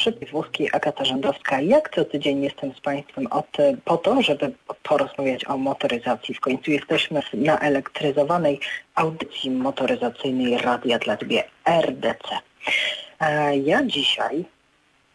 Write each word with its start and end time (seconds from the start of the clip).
Szybki 0.00 0.26
Włoskiej, 0.26 0.68
Agata 0.72 1.04
Rzędowska. 1.04 1.60
Jak 1.60 1.94
co 1.94 2.04
tydzień 2.04 2.42
jestem 2.42 2.74
z 2.74 2.80
Państwem 2.80 3.26
od, 3.26 3.46
po 3.84 3.96
to, 3.96 4.22
żeby 4.22 4.52
porozmawiać 4.82 5.44
o 5.44 5.56
motoryzacji. 5.56 6.34
W 6.34 6.40
końcu 6.40 6.70
jesteśmy 6.70 7.22
na 7.32 7.58
elektryzowanej 7.58 8.60
audycji 8.94 9.50
motoryzacyjnej 9.50 10.58
Radia 10.58 10.98
dla 10.98 11.16
Ciebie 11.16 11.44
RDC. 11.64 12.28
E, 13.20 13.56
ja 13.56 13.84
dzisiaj 13.84 14.44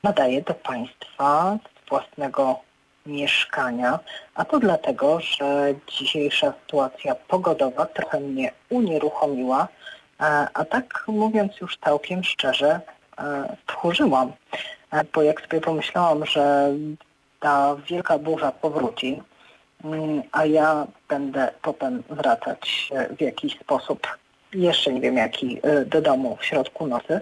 nadaję 0.04 0.42
do 0.42 0.54
Państwa 0.54 1.58
z 1.86 1.90
własnego 1.90 2.60
mieszkania, 3.06 4.00
a 4.36 4.46
to 4.46 4.60
dlatego, 4.60 5.20
że 5.20 5.74
dzisiejsza 6.00 6.54
sytuacja 6.62 7.16
pogodowa 7.16 7.86
trochę 7.86 8.20
mnie 8.20 8.52
unieruchomiła, 8.70 9.68
e, 10.20 10.24
a 10.54 10.66
tak 10.66 11.04
mówiąc 11.08 11.60
już 11.62 11.78
całkiem 11.78 12.24
szczerze, 12.24 12.82
tchórzyłam, 13.66 14.32
e, 14.92 15.04
bo 15.14 15.22
jak 15.22 15.42
sobie 15.42 15.62
pomyślałam, 15.62 16.26
że 16.26 16.74
ta 17.40 17.76
wielka 17.90 18.20
burza 18.20 18.52
powróci, 18.52 19.22
mm, 19.84 20.22
a 20.32 20.46
ja 20.46 20.88
będę 21.10 21.52
potem 21.62 22.04
wracać 22.10 22.90
w 23.18 23.22
jakiś 23.22 23.60
sposób, 23.60 24.08
jeszcze 24.54 24.94
nie 24.94 25.02
wiem 25.02 25.18
jaki, 25.18 25.60
e, 25.64 25.86
do 25.86 26.02
domu 26.02 26.38
w 26.40 26.46
środku 26.46 26.88
nocy, 26.88 27.22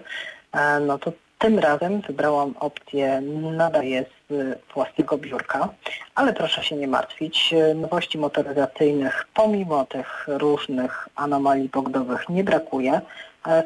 e, 0.52 0.80
no 0.80 0.98
to 0.98 1.12
tym 1.38 1.58
razem 1.58 2.00
wybrałam 2.00 2.54
opcję 2.60 3.20
nadaję 3.56 4.04
z 4.30 4.58
własnego 4.74 5.18
biurka, 5.18 5.68
ale 6.14 6.32
proszę 6.32 6.64
się 6.64 6.76
nie 6.76 6.88
martwić. 6.88 7.54
Nowości 7.74 8.18
motoryzacyjnych 8.18 9.26
pomimo 9.34 9.84
tych 9.84 10.26
różnych 10.28 11.08
anomalii 11.16 11.68
pogodowych 11.68 12.28
nie 12.28 12.44
brakuje. 12.44 13.00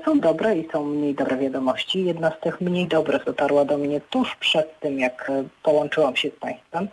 Są 0.04 0.20
dobre 0.20 0.56
i 0.56 0.68
są 0.72 0.84
mniej 0.84 1.14
dobre 1.14 1.36
wiadomości. 1.36 2.04
Jedna 2.04 2.30
z 2.30 2.40
tych 2.40 2.60
mniej 2.60 2.86
dobrych 2.86 3.24
dotarła 3.24 3.64
do 3.64 3.78
mnie 3.78 4.00
tuż 4.00 4.36
przed 4.36 4.80
tym, 4.80 4.98
jak 4.98 5.32
połączyłam 5.62 6.16
się 6.16 6.28
z 6.28 6.40
Państwem. 6.40 6.88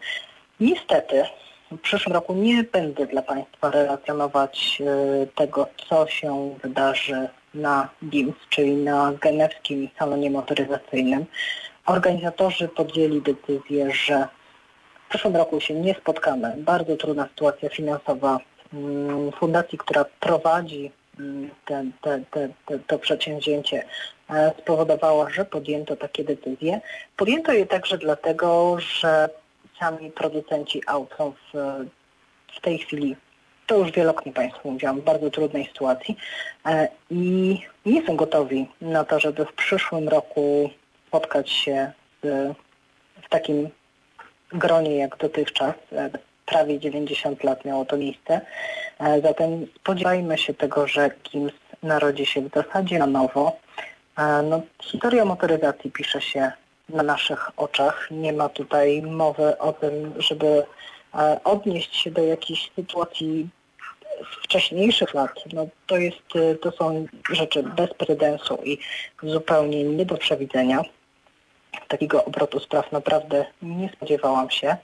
Niestety 0.59 1.23
w 1.71 1.77
przyszłym 1.77 2.13
roku 2.13 2.33
nie 2.33 2.63
będę 2.63 3.05
dla 3.05 3.21
Państwa 3.21 3.71
relacjonować 3.71 4.81
e, 4.81 5.27
tego, 5.27 5.67
co 5.89 6.07
się 6.07 6.55
wydarzy 6.63 7.29
na 7.53 7.89
GIMS, 8.09 8.35
czyli 8.49 8.75
na 8.75 9.13
Genewskim 9.21 9.89
Salonie 9.99 10.29
Motoryzacyjnym. 10.29 11.25
Organizatorzy 11.85 12.67
podjęli 12.67 13.21
decyzję, 13.21 13.91
że 13.91 14.27
w 15.05 15.09
przyszłym 15.09 15.35
roku 15.35 15.59
się 15.59 15.73
nie 15.73 15.93
spotkamy. 15.93 16.53
Bardzo 16.57 16.95
trudna 16.97 17.27
sytuacja 17.27 17.69
finansowa 17.69 18.39
mm, 18.73 19.31
fundacji, 19.31 19.77
która 19.77 20.05
prowadzi 20.19 20.91
te, 21.65 21.85
te, 22.01 22.21
te, 22.31 22.79
to 22.87 22.99
przedsięwzięcie 22.99 23.85
e, 24.29 24.53
spowodowała, 24.59 25.29
że 25.29 25.45
podjęto 25.45 25.95
takie 25.95 26.23
decyzje. 26.23 26.81
Podjęto 27.17 27.53
je 27.53 27.65
także 27.65 27.97
dlatego, 27.97 28.77
że 28.79 29.29
sami 29.79 30.11
producenci 30.11 30.81
aut 30.87 31.13
są 31.17 31.31
w, 31.31 31.53
w 32.57 32.61
tej 32.61 32.77
chwili 32.77 33.15
to 33.67 33.77
już 33.77 33.91
wielokrotnie 33.91 34.33
Państwu 34.33 34.71
mówiłam, 34.71 35.01
w 35.01 35.03
bardzo 35.03 35.29
trudnej 35.29 35.65
sytuacji 35.65 36.17
e, 36.65 36.87
i 37.11 37.59
nie 37.85 38.07
są 38.07 38.15
gotowi 38.15 38.67
na 38.81 39.03
to, 39.03 39.19
żeby 39.19 39.45
w 39.45 39.53
przyszłym 39.53 40.09
roku 40.09 40.69
spotkać 41.07 41.49
się 41.49 41.91
w 43.23 43.29
takim 43.29 43.69
gronie 44.51 44.97
jak 44.97 45.17
dotychczas. 45.17 45.73
E, 46.45 46.51
prawie 46.51 46.79
90 46.79 47.43
lat 47.43 47.65
miało 47.65 47.85
to 47.85 47.97
miejsce. 47.97 48.41
E, 48.99 49.21
zatem 49.21 49.67
spodziewajmy 49.75 50.37
się 50.37 50.53
tego, 50.53 50.87
że 50.87 51.09
KIMS 51.23 51.53
narodzi 51.83 52.25
się 52.25 52.41
w 52.41 52.53
zasadzie 52.53 52.99
na 52.99 53.07
nowo. 53.07 53.57
No, 54.43 54.61
historia 54.81 55.25
motoryzacji 55.25 55.91
pisze 55.91 56.21
się 56.21 56.51
na 56.89 57.03
naszych 57.03 57.51
oczach. 57.57 58.07
Nie 58.11 58.33
ma 58.33 58.49
tutaj 58.49 59.01
mowy 59.01 59.57
o 59.57 59.73
tym, 59.73 60.13
żeby 60.17 60.63
odnieść 61.43 61.95
się 61.95 62.11
do 62.11 62.23
jakichś 62.23 62.71
sytuacji 62.75 63.49
wcześniejszych 64.43 65.13
lat, 65.13 65.31
no 65.53 65.67
to, 65.87 65.97
jest, 65.97 66.17
to 66.61 66.71
są 66.71 67.05
rzeczy 67.31 67.63
bez 67.63 67.93
precedensu 67.93 68.59
i 68.63 68.77
zupełnie 69.23 69.83
nie 69.83 70.05
do 70.05 70.17
przewidzenia. 70.17 70.81
Takiego 71.87 72.25
obrotu 72.25 72.59
spraw 72.59 72.91
naprawdę 72.91 73.45
nie 73.61 73.89
spodziewałam 73.89 74.49
się. 74.49 74.77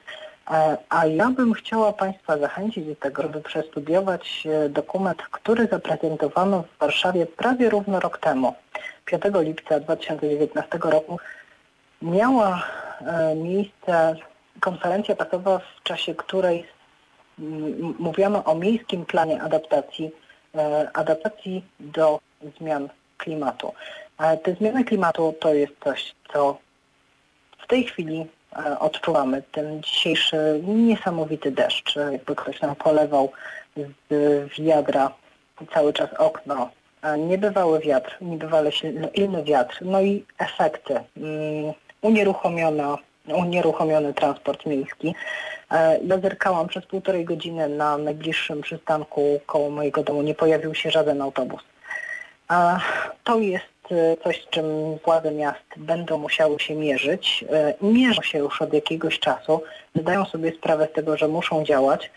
E, 0.51 0.77
a 0.89 1.05
ja 1.05 1.29
bym 1.29 1.53
chciała 1.53 1.93
Państwa 1.93 2.37
zachęcić 2.37 2.85
do 2.85 2.95
tego, 2.95 3.21
żeby 3.21 3.41
przestudiować 3.41 4.47
e, 4.47 4.69
dokument, 4.69 5.21
który 5.31 5.67
zaprezentowano 5.67 6.63
w 6.63 6.79
Warszawie 6.79 7.25
prawie 7.25 7.69
równo 7.69 7.99
rok 7.99 8.17
temu. 8.17 8.55
5 9.05 9.23
lipca 9.35 9.79
2019 9.79 10.79
roku 10.83 11.19
miała 12.01 12.63
e, 13.01 13.35
miejsce 13.35 14.15
konferencja 14.59 15.15
prasowa, 15.15 15.59
w 15.59 15.83
czasie 15.83 16.15
której 16.15 16.65
mówiono 17.99 18.43
o 18.43 18.55
miejskim 18.55 19.05
planie 19.05 19.41
adaptacji, 19.41 20.11
adaptacji 20.93 21.65
do 21.79 22.19
zmian 22.57 22.89
klimatu. 23.17 23.73
Te 24.43 24.55
zmiany 24.55 24.83
klimatu 24.83 25.33
to 25.39 25.53
jest 25.53 25.73
coś, 25.83 26.15
co 26.33 26.57
w 27.63 27.67
tej 27.67 27.83
chwili 27.83 28.27
odczuwamy. 28.79 29.43
Ten 29.51 29.83
dzisiejszy 29.83 30.61
niesamowity 30.63 31.51
deszcz, 31.51 31.95
jakby 32.11 32.35
ktoś 32.35 32.61
nam 32.61 32.75
polewał 32.75 33.31
z 34.09 34.61
wiadra 34.61 35.11
cały 35.73 35.93
czas 35.93 36.09
okno, 36.17 36.69
niebywały 37.17 37.79
wiatr, 37.79 38.17
niebywale 38.21 38.71
silny 38.71 39.43
wiatr, 39.43 39.77
no 39.81 40.01
i 40.01 40.25
efekty. 40.37 40.93
Mm, 40.93 41.73
unieruchomiona, 42.01 42.97
unieruchomiony 43.27 44.13
transport 44.13 44.65
miejski, 44.65 45.15
E, 45.71 45.99
ja 46.03 46.17
zerkałam 46.19 46.67
przez 46.67 46.85
półtorej 46.85 47.25
godziny 47.25 47.69
na 47.69 47.97
najbliższym 47.97 48.61
przystanku 48.61 49.39
koło 49.45 49.69
mojego 49.69 50.03
domu. 50.03 50.21
Nie 50.21 50.35
pojawił 50.35 50.75
się 50.75 50.91
żaden 50.91 51.21
autobus. 51.21 51.61
To 53.23 53.39
jest 53.39 53.65
e, 53.65 53.70
coś, 54.23 54.43
z 54.43 54.49
czym 54.49 54.65
władze 55.05 55.31
miast 55.31 55.63
będą 55.77 56.17
musiały 56.17 56.59
się 56.59 56.75
mierzyć. 56.75 57.45
E, 57.49 57.73
mierzą 57.81 58.21
się 58.21 58.37
już 58.37 58.61
od 58.61 58.73
jakiegoś 58.73 59.19
czasu. 59.19 59.61
Zdają 59.95 60.25
sobie 60.25 60.51
sprawę 60.51 60.87
z 60.91 60.95
tego, 60.95 61.17
że 61.17 61.27
muszą 61.27 61.63
działać. 61.63 62.11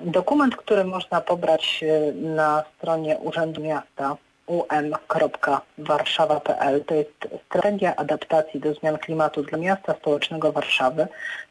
Dokument, 0.00 0.56
który 0.56 0.84
można 0.84 1.20
pobrać 1.20 1.84
na 2.14 2.64
stronie 2.76 3.18
Urzędu 3.18 3.60
Miasta 3.60 4.16
um.warszawa.pl. 4.46 6.84
To 6.84 6.94
jest 6.94 7.28
strategia 7.46 7.96
adaptacji 7.96 8.60
do 8.60 8.74
zmian 8.74 8.98
klimatu 8.98 9.42
dla 9.42 9.58
miasta 9.58 9.94
stołecznego 9.94 10.52
Warszawy 10.52 11.06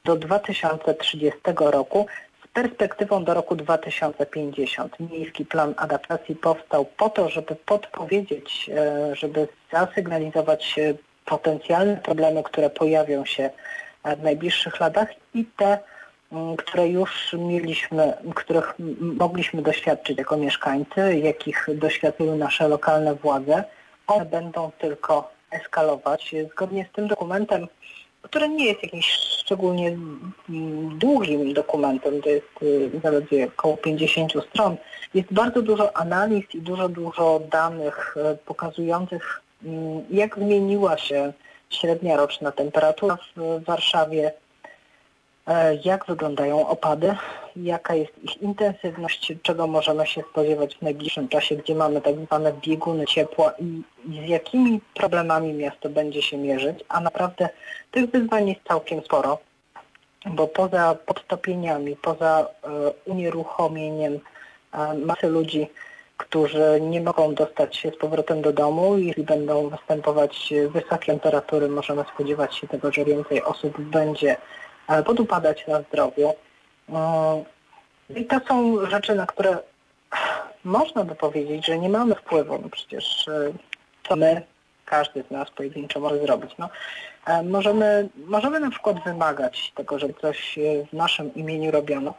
do 0.05 0.15
2030 0.15 1.39
roku 1.57 2.05
perspektywą 2.53 3.23
do 3.23 3.33
roku 3.33 3.55
2050. 3.55 4.99
Miejski 4.99 5.45
plan 5.45 5.73
adaptacji 5.77 6.35
powstał 6.35 6.85
po 6.85 7.09
to, 7.09 7.29
żeby 7.29 7.55
podpowiedzieć, 7.55 8.69
e, 8.69 9.15
żeby 9.15 9.47
zasygnalizować 9.73 10.79
e, 10.79 10.93
potencjalne 11.25 11.97
problemy, 11.97 12.43
które 12.43 12.69
pojawią 12.69 13.25
się 13.25 13.49
e, 14.03 14.15
w 14.15 14.23
najbliższych 14.23 14.79
latach 14.79 15.09
i 15.33 15.45
te 15.45 15.79
Mm, 16.31 16.57
które 16.57 16.87
już 16.87 17.33
mieliśmy, 17.33 18.13
których 18.35 18.73
mogliśmy 18.99 19.61
doświadczyć 19.61 20.17
jako 20.17 20.37
mieszkańcy, 20.37 21.17
jakich 21.17 21.67
doświadczyły 21.75 22.37
nasze 22.37 22.67
lokalne 22.67 23.15
władze, 23.15 23.63
one 24.07 24.25
będą 24.25 24.71
tylko 24.71 25.31
eskalować. 25.51 26.35
Zgodnie 26.51 26.85
z 26.91 26.95
tym 26.95 27.07
dokumentem, 27.07 27.67
który 28.21 28.49
nie 28.49 28.65
jest 28.65 28.83
jakimś 28.83 29.05
szczególnie 29.49 29.97
długim 30.97 31.53
dokumentem, 31.53 32.21
to 32.21 32.29
jest 32.29 32.47
y, 32.61 32.91
zaledwie 33.03 33.47
około 33.47 33.77
50 33.77 34.33
stron, 34.49 34.77
jest 35.13 35.33
bardzo 35.33 35.61
dużo 35.61 35.97
analiz 35.97 36.45
i 36.53 36.61
dużo, 36.61 36.89
dużo 36.89 37.41
danych 37.51 38.17
y, 38.17 38.37
pokazujących, 38.45 39.41
mm, 39.63 40.03
jak 40.09 40.35
zmieniła 40.35 40.97
się 40.97 41.33
średnia 41.69 42.17
roczna 42.17 42.51
temperatura 42.51 43.17
w 43.35 43.63
Warszawie, 43.63 44.31
jak 45.83 46.05
wyglądają 46.05 46.67
opady, 46.67 47.15
jaka 47.55 47.95
jest 47.95 48.23
ich 48.23 48.41
intensywność, 48.41 49.33
czego 49.43 49.67
możemy 49.67 50.07
się 50.07 50.21
spodziewać 50.31 50.75
w 50.75 50.81
najbliższym 50.81 51.27
czasie, 51.27 51.55
gdzie 51.55 51.75
mamy 51.75 52.01
tak 52.01 52.15
zwane 52.15 52.53
bieguny 52.53 53.05
ciepła 53.05 53.53
i 53.59 53.81
z 54.25 54.29
jakimi 54.29 54.81
problemami 54.93 55.53
miasto 55.53 55.89
będzie 55.89 56.21
się 56.21 56.37
mierzyć, 56.37 56.79
a 56.89 56.99
naprawdę 56.99 57.49
tych 57.91 58.09
wyzwań 58.11 58.49
jest 58.49 58.61
całkiem 58.67 59.01
sporo, 59.01 59.37
bo 60.25 60.47
poza 60.47 60.95
podtopieniami, 61.05 61.95
poza 61.95 62.47
e, 62.63 62.67
unieruchomieniem 63.05 64.19
e, 64.73 64.93
masy 64.93 65.27
ludzi, 65.27 65.67
którzy 66.17 66.81
nie 66.81 67.01
mogą 67.01 67.33
dostać 67.33 67.77
się 67.77 67.89
z 67.89 67.97
powrotem 67.97 68.41
do 68.41 68.53
domu. 68.53 68.97
Jeśli 68.97 69.23
będą 69.23 69.69
występować 69.69 70.53
wysokie 70.69 71.05
temperatury, 71.05 71.69
możemy 71.69 72.03
spodziewać 72.13 72.55
się 72.57 72.67
tego, 72.67 72.91
że 72.91 73.05
więcej 73.05 73.43
osób 73.43 73.81
będzie 73.81 74.37
podupadać 75.05 75.67
na 75.67 75.81
zdrowiu. 75.81 76.33
Mm, 76.89 77.43
I 78.09 78.25
to 78.25 78.39
są 78.47 78.85
rzeczy, 78.85 79.15
na 79.15 79.25
które 79.25 79.57
można 80.63 81.03
by 81.03 81.15
powiedzieć, 81.15 81.65
że 81.65 81.79
nie 81.79 81.89
mamy 81.89 82.15
wpływu. 82.15 82.59
No 82.61 82.69
przecież 82.69 83.27
y, 83.27 84.15
my 84.15 84.41
każdy 84.89 85.23
z 85.23 85.31
nas 85.31 85.51
pojedynczo 85.51 85.99
może 85.99 86.19
zrobić. 86.19 86.51
No, 86.57 86.69
e, 87.27 87.43
możemy, 87.43 88.09
możemy 88.15 88.59
na 88.59 88.69
przykład 88.69 89.03
wymagać 89.03 89.71
tego, 89.75 89.99
żeby 89.99 90.13
coś 90.13 90.57
e, 90.57 90.61
w 90.85 90.93
naszym 90.93 91.33
imieniu 91.33 91.71
robiono, 91.71 92.13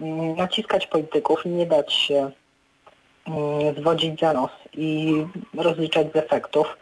mm, 0.00 0.36
naciskać 0.36 0.86
polityków, 0.86 1.44
nie 1.44 1.66
dać 1.66 1.92
się 1.92 2.30
mm, 3.26 3.74
zwodzić 3.78 4.20
za 4.20 4.32
nos 4.32 4.50
i 4.72 5.12
rozliczać 5.58 6.06
z 6.12 6.16
efektów. 6.16 6.76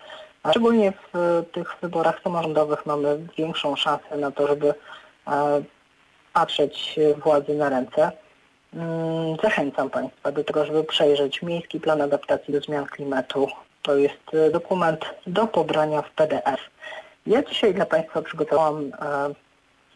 Szczególnie 0.50 0.92
w 1.12 1.42
tych 1.52 1.76
wyborach 1.82 2.20
samorządowych 2.24 2.86
mamy 2.86 3.18
większą 3.38 3.76
szansę 3.76 4.16
na 4.16 4.30
to, 4.30 4.46
żeby 4.46 4.74
patrzeć 6.32 6.98
władzy 7.24 7.54
na 7.54 7.68
ręce. 7.68 8.12
Mm, 8.74 9.36
zachęcam 9.42 9.90
Państwa 9.90 10.32
do 10.32 10.44
tego, 10.44 10.66
żeby 10.66 10.84
przejrzeć 10.84 11.42
Miejski 11.42 11.80
Plan 11.80 12.00
Adaptacji 12.00 12.54
do 12.54 12.60
Zmian 12.60 12.86
Klimatu. 12.86 13.48
To 13.82 13.96
jest 13.96 14.34
e, 14.34 14.50
dokument 14.50 15.04
do 15.26 15.46
pobrania 15.46 16.02
w 16.02 16.10
PDF. 16.10 16.60
Ja 17.26 17.42
dzisiaj 17.42 17.74
dla 17.74 17.86
Państwa 17.86 18.22
przygotowałam, 18.22 18.92
e, 19.00 19.34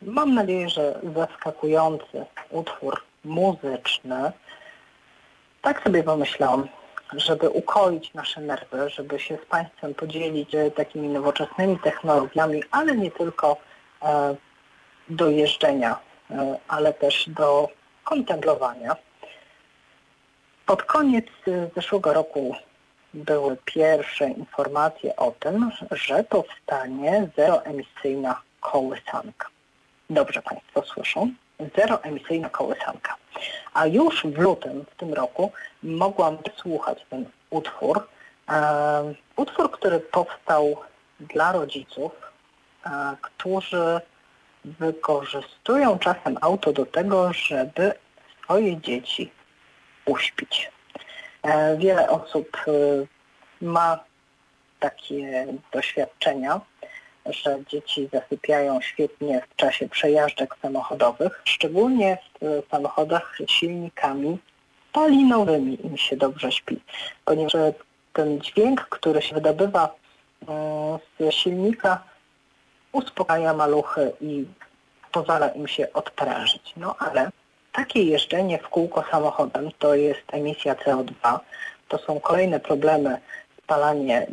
mam 0.02 0.34
nadzieję, 0.34 0.69
że 0.69 1.00
zaskakujący 1.17 2.26
utwór 2.50 3.02
muzyczny. 3.25 4.32
Tak 5.62 5.82
sobie 5.82 6.02
pomyślałam, 6.02 6.69
żeby 7.12 7.50
ukoić 7.50 8.14
nasze 8.14 8.40
nerwy, 8.40 8.90
żeby 8.90 9.19
się 9.19 9.38
z 9.46 9.46
Państwem 9.46 9.94
podzielić 9.94 10.50
takimi 10.76 11.08
nowoczesnymi 11.08 11.79
technologiami, 11.79 12.62
ale 12.70 12.96
nie 12.96 13.11
tylko 13.11 13.56
e, 14.02 14.37
do 15.08 15.31
jeżdżenia, 15.31 15.99
ale 16.69 16.94
też 16.94 17.25
do 17.29 17.69
kontemplowania. 18.05 18.97
Pod 20.67 20.82
koniec 20.82 21.26
zeszłego 21.76 22.12
roku 22.12 22.55
były 23.14 23.56
pierwsze 23.64 24.29
informacje 24.29 25.17
o 25.17 25.31
tym, 25.31 25.70
że 25.91 26.25
powstanie 26.25 27.29
zeroemisyjna 27.37 28.43
kołysanka. 28.61 29.49
Dobrze 30.11 30.43
Państwo 30.43 30.82
słyszą? 30.82 31.31
Zeroemisyjna 31.76 32.49
kołysanka. 32.50 33.17
A 33.75 33.87
już 33.87 34.23
w 34.25 34.38
lutym 34.38 34.85
w 34.91 34.94
tym 34.97 35.14
roku 35.14 35.53
mogłam 35.82 36.38
słuchać 36.56 37.06
ten 37.11 37.26
utwór. 37.50 38.08
E, 38.49 39.14
utwór, 39.37 39.70
który 39.70 40.00
powstał 40.00 40.76
dla 41.20 41.53
rodziców, 41.53 42.12
e, 42.87 43.17
którzy 43.23 44.00
wykorzystują 44.67 45.99
czasem 45.99 46.39
auto 46.41 46.73
do 46.73 46.87
tego, 46.87 47.33
żeby 47.33 47.93
swoje 48.43 48.81
dzieci 48.81 49.31
uśpić. 50.07 50.71
E, 51.43 51.77
wiele 51.77 52.09
osób 52.09 52.57
e, 52.69 52.71
ma 53.65 54.05
takie 54.81 55.47
doświadczenia, 55.73 56.61
że 57.27 57.59
dzieci 57.69 58.09
zasypiają 58.13 58.81
świetnie 58.81 59.43
w 59.51 59.57
czasie 59.57 59.89
przejażdżek 59.89 60.57
samochodowych, 60.63 61.43
szczególnie 61.45 62.19
w 62.41 62.63
samochodach 62.71 63.39
z 63.49 63.51
silnikami 63.51 64.39
spalinowymi 64.91 65.87
im 65.87 65.97
się 65.97 66.17
dobrze 66.17 66.53
śpi, 66.53 66.81
ponieważ 67.25 67.53
ten 68.13 68.41
dźwięk, 68.41 68.81
który 68.81 69.23
się 69.23 69.35
wydobywa 69.35 69.95
e, 70.49 70.99
z 71.21 71.35
silnika 71.35 72.05
uspokaja 72.96 73.54
maluchy 73.54 74.12
i 74.20 74.44
pozwala 75.12 75.48
im 75.48 75.69
się 75.69 75.93
odprężyć. 75.93 76.72
No 76.76 76.96
ale 76.98 77.31
takie 77.72 78.02
jeżdżenie 78.02 78.58
w 78.58 78.69
kółko 78.69 79.04
samochodem 79.10 79.70
to 79.78 79.94
jest 79.94 80.22
emisja 80.32 80.75
CO2, 80.75 81.38
to 81.88 81.98
są 81.98 82.20
kolejne 82.20 82.60
problemy, 82.60 83.19
spalanie 83.62 84.26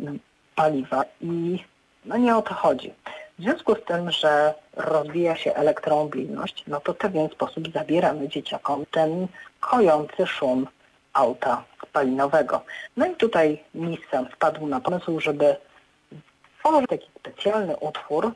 paliwa 0.54 1.04
i 1.20 1.64
no 2.04 2.16
nie 2.16 2.36
o 2.36 2.42
to 2.42 2.54
chodzi. 2.54 2.94
W 3.38 3.42
związku 3.42 3.74
z 3.74 3.84
tym, 3.84 4.10
że 4.10 4.54
rozwija 4.76 5.36
się 5.36 5.54
elektromobilność, 5.54 6.64
no 6.66 6.80
to 6.80 6.92
w 6.92 6.96
pewien 6.96 7.28
sposób 7.28 7.72
zabieramy 7.72 8.28
dzieciakom 8.28 8.86
ten 8.90 9.26
kojący 9.60 10.26
szum 10.26 10.66
auta 11.12 11.64
spalinowego. 11.82 12.62
No 12.96 13.06
i 13.06 13.16
tutaj 13.16 13.64
Nissan 13.74 14.28
wpadł 14.28 14.66
na 14.66 14.80
pomysł, 14.80 15.20
żeby 15.20 15.56
stworzyć 16.58 16.90
taki 16.90 17.10
specjalny 17.18 17.76
utwór, 17.76 18.32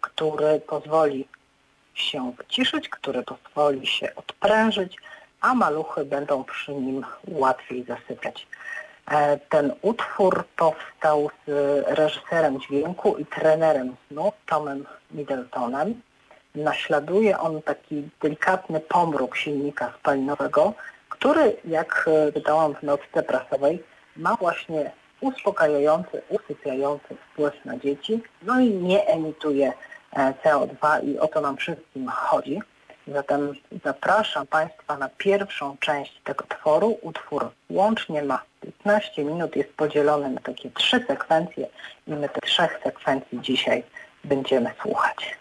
który 0.00 0.60
pozwoli 0.60 1.28
się 1.94 2.32
wyciszyć, 2.38 2.88
który 2.88 3.22
pozwoli 3.22 3.86
się 3.86 4.14
odprężyć, 4.14 4.96
a 5.40 5.54
maluchy 5.54 6.04
będą 6.04 6.44
przy 6.44 6.74
nim 6.74 7.04
łatwiej 7.28 7.84
zasypiać. 7.84 8.46
E, 9.10 9.38
ten 9.38 9.72
utwór 9.82 10.44
powstał 10.56 11.30
z 11.46 11.50
reżyserem 11.86 12.60
dźwięku 12.60 13.16
i 13.16 13.26
trenerem 13.26 13.96
snu, 14.08 14.32
Tomem 14.46 14.86
Middletonem. 15.10 16.00
Naśladuje 16.54 17.38
on 17.38 17.62
taki 17.62 18.08
delikatny 18.22 18.80
pomruk 18.80 19.36
silnika 19.36 19.92
spalinowego, 19.98 20.74
który, 21.08 21.56
jak 21.64 22.10
wydałam 22.34 22.74
w 22.74 22.82
notce 22.82 23.22
prasowej, 23.22 23.82
ma 24.16 24.36
właśnie 24.36 24.92
uspokajający, 25.20 26.22
usypiający 26.28 27.16
wpływ 27.16 27.64
na 27.64 27.78
dzieci, 27.78 28.22
no 28.42 28.60
i 28.60 28.70
nie 28.70 29.06
emituje 29.06 29.72
e, 30.12 30.34
CO2 30.44 31.04
i 31.04 31.18
o 31.18 31.26
to 31.26 31.40
nam 31.40 31.56
wszystkim 31.56 32.08
chodzi. 32.08 32.60
Zatem 33.08 33.52
zapraszam 33.84 34.46
Państwa 34.46 34.96
na 34.96 35.08
pierwszą 35.08 35.76
część 35.80 36.20
tego 36.24 36.44
tworu. 36.48 36.98
Utwór 37.02 37.50
łącznie 37.70 38.22
ma 38.22 38.42
15 38.60 39.24
minut, 39.24 39.56
jest 39.56 39.72
podzielony 39.72 40.30
na 40.30 40.40
takie 40.40 40.70
trzy 40.70 41.04
sekwencje 41.08 41.66
i 42.06 42.10
my 42.10 42.28
te 42.28 42.40
trzech 42.40 42.80
sekwencji 42.84 43.40
dzisiaj 43.40 43.82
będziemy 44.24 44.70
słuchać. 44.82 45.38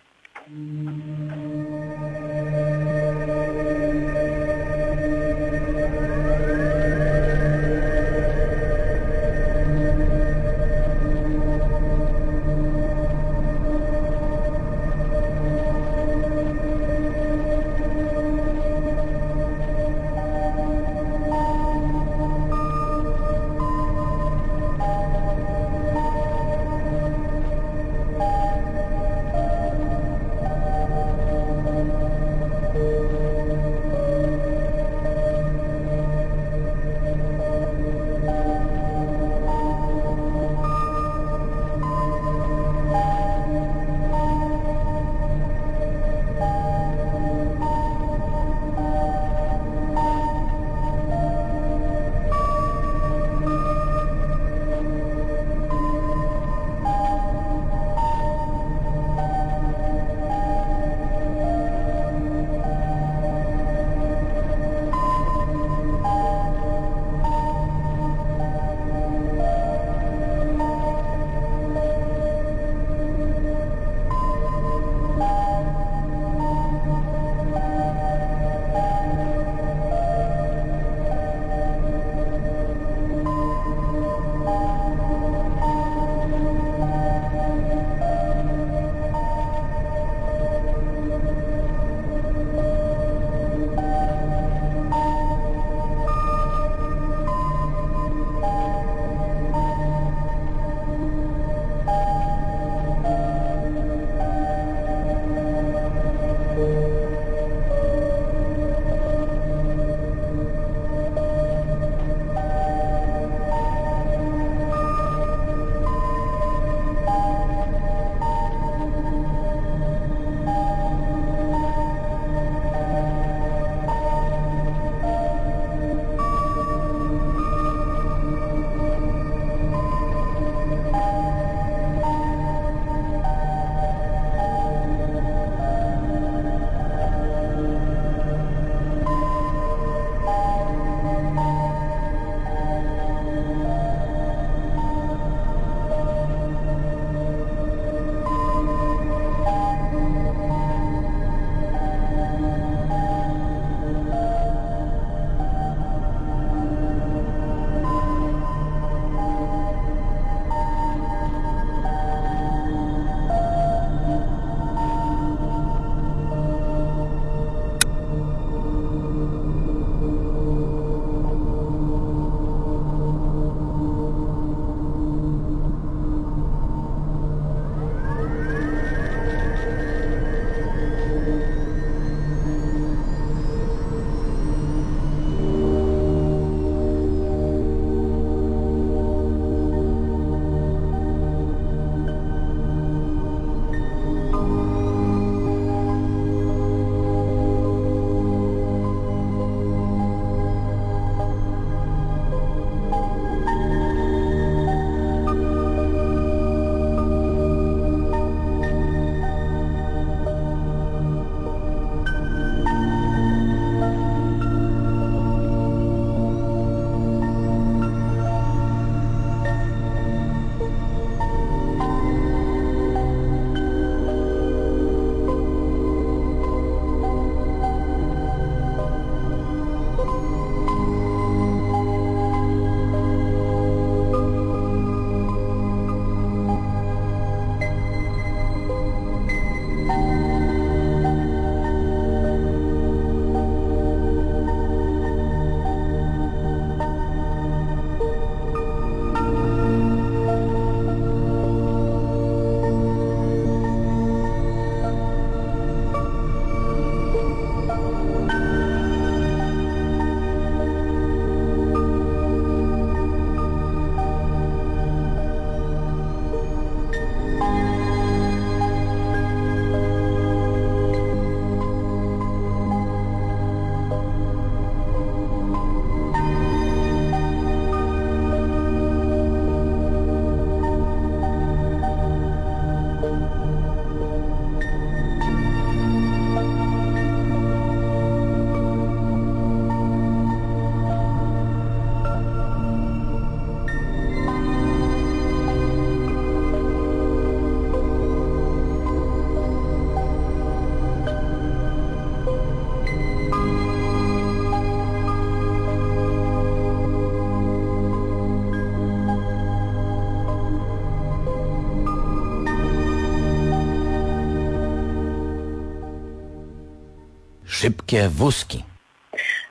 Szybkie 317.89 318.09
wózki. 318.09 318.63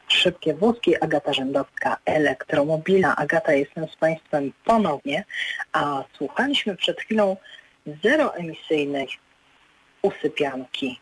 Szybkie 0.09 0.55
wózki, 0.55 1.03
Agata 1.03 1.33
Rzędowska, 1.33 1.97
elektromobila. 2.05 3.17
Agata, 3.17 3.53
jestem 3.53 3.89
z 3.89 3.97
Państwem 3.97 4.53
ponownie, 4.65 5.25
a 5.73 6.05
słuchaliśmy 6.17 6.77
przed 6.77 7.01
chwilą 7.01 7.37
zeroemisyjnej 8.03 9.09
usypianki. 10.03 11.01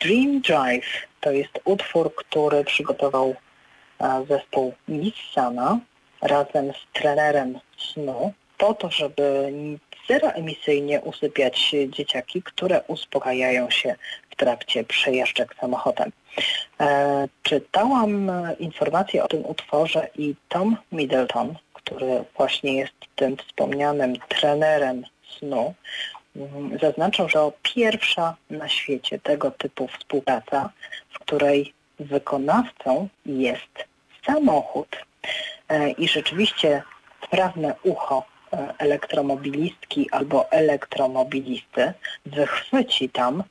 Dream 0.00 0.40
Drive 0.40 1.06
to 1.20 1.30
jest 1.30 1.60
utwór, 1.64 2.14
który 2.14 2.64
przygotował 2.64 3.34
zespół 4.28 4.74
Nissana 4.88 5.78
razem 6.22 6.72
z 6.72 6.92
trenerem 6.92 7.58
snu 7.78 8.32
po 8.58 8.74
to, 8.74 8.90
żeby 8.90 9.52
zeroemisyjnie 10.08 11.00
usypiać 11.00 11.74
dzieciaki, 11.88 12.42
które 12.42 12.82
uspokajają 12.86 13.70
się 13.70 13.94
w 14.30 14.36
trakcie 14.36 14.84
przejeżdżek 14.84 15.54
samochodem. 15.60 16.12
E, 16.80 17.28
czytałam 17.42 18.32
informacje 18.58 19.24
o 19.24 19.28
tym 19.28 19.46
utworze 19.46 20.08
i 20.18 20.34
Tom 20.48 20.76
Middleton, 20.92 21.54
który 21.72 22.24
właśnie 22.36 22.76
jest 22.76 22.92
tym 23.16 23.36
wspomnianym 23.36 24.16
trenerem 24.28 25.04
snu, 25.38 25.74
mm, 26.36 26.78
zaznaczał, 26.78 27.28
że 27.28 27.50
pierwsza 27.62 28.36
na 28.50 28.68
świecie 28.68 29.18
tego 29.18 29.50
typu 29.50 29.88
współpraca, 29.88 30.70
w 31.10 31.18
której 31.18 31.72
wykonawcą 31.98 33.08
jest 33.26 33.84
samochód. 34.26 34.96
E, 35.68 35.90
I 35.90 36.08
rzeczywiście 36.08 36.82
sprawne 37.26 37.74
ucho 37.82 38.33
elektromobilistki 38.78 40.08
albo 40.10 40.50
elektromobilisty 40.50 41.92
wychwyci 42.26 43.08
tam 43.08 43.42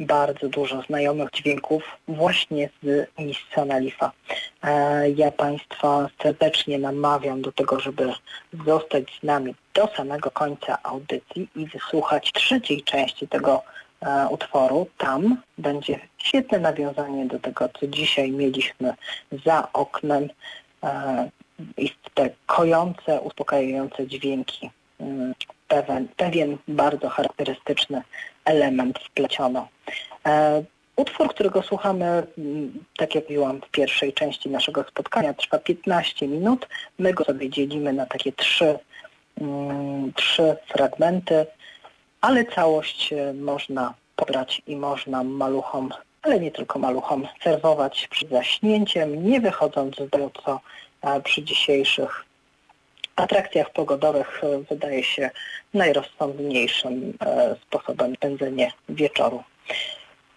bardzo 0.00 0.48
dużo 0.48 0.82
znajomych 0.82 1.30
dźwięków 1.30 1.82
właśnie 2.08 2.68
z 2.82 3.08
Nissana 3.18 3.78
Leafa. 3.78 4.12
E, 4.62 5.10
ja 5.10 5.30
Państwa 5.30 6.08
serdecznie 6.22 6.78
namawiam 6.78 7.42
do 7.42 7.52
tego, 7.52 7.80
żeby 7.80 8.12
zostać 8.66 9.18
z 9.20 9.22
nami 9.22 9.54
do 9.74 9.88
samego 9.96 10.30
końca 10.30 10.78
audycji 10.82 11.48
i 11.56 11.66
wysłuchać 11.66 12.32
trzeciej 12.32 12.82
części 12.82 13.28
tego 13.28 13.62
e, 14.00 14.28
utworu. 14.28 14.86
Tam 14.98 15.42
będzie 15.58 16.00
świetne 16.18 16.58
nawiązanie 16.58 17.26
do 17.26 17.38
tego, 17.38 17.68
co 17.80 17.86
dzisiaj 17.86 18.32
mieliśmy 18.32 18.94
za 19.46 19.68
oknem 19.72 20.28
e, 20.82 21.30
te 22.14 22.30
kojące, 22.46 23.20
uspokajające 23.20 24.06
dźwięki 24.06 24.70
mm, 25.00 25.34
pewien, 25.68 26.08
pewien 26.16 26.58
bardzo 26.68 27.08
charakterystyczny 27.08 28.02
element 28.44 28.98
wpleciono. 28.98 29.68
E, 30.26 30.62
utwór, 30.96 31.28
którego 31.28 31.62
słuchamy, 31.62 32.26
tak 32.96 33.14
jak 33.14 33.24
mówiłam 33.24 33.60
w 33.60 33.70
pierwszej 33.70 34.12
części 34.12 34.50
naszego 34.50 34.84
spotkania, 34.84 35.34
trwa 35.34 35.58
15 35.58 36.28
minut. 36.28 36.68
My 36.98 37.12
go 37.12 37.24
sobie 37.24 37.50
dzielimy 37.50 37.92
na 37.92 38.06
takie 38.06 38.32
trzy, 38.32 38.78
mm, 39.40 40.12
trzy 40.12 40.56
fragmenty, 40.68 41.46
ale 42.20 42.44
całość 42.44 43.12
e, 43.12 43.32
można 43.32 43.94
pobrać 44.16 44.62
i 44.66 44.76
można 44.76 45.24
maluchom, 45.24 45.90
ale 46.22 46.40
nie 46.40 46.50
tylko 46.50 46.78
maluchom, 46.78 47.28
serwować 47.44 48.08
przed 48.10 48.30
zaśnięciem, 48.30 49.28
nie 49.30 49.40
wychodząc 49.40 49.96
z 49.96 50.10
domu, 50.10 50.30
co 50.44 50.60
przy 51.24 51.42
dzisiejszych 51.42 52.26
atrakcjach 53.16 53.70
pogodowych 53.70 54.44
e, 54.44 54.58
wydaje 54.58 55.04
się 55.04 55.30
najrozsądniejszym 55.74 57.12
e, 57.20 57.56
sposobem 57.62 58.14
spędzenia 58.14 58.70
wieczoru. 58.88 59.42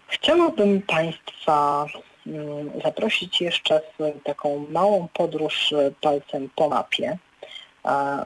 Chciałabym 0.08 0.82
Państwa 0.82 1.86
mm, 2.26 2.70
zaprosić 2.84 3.40
jeszcze 3.40 3.80
w 3.98 4.22
taką 4.24 4.66
małą 4.70 5.08
podróż 5.14 5.72
e, 5.72 5.90
palcem 6.00 6.50
po 6.56 6.68
mapie. 6.68 7.18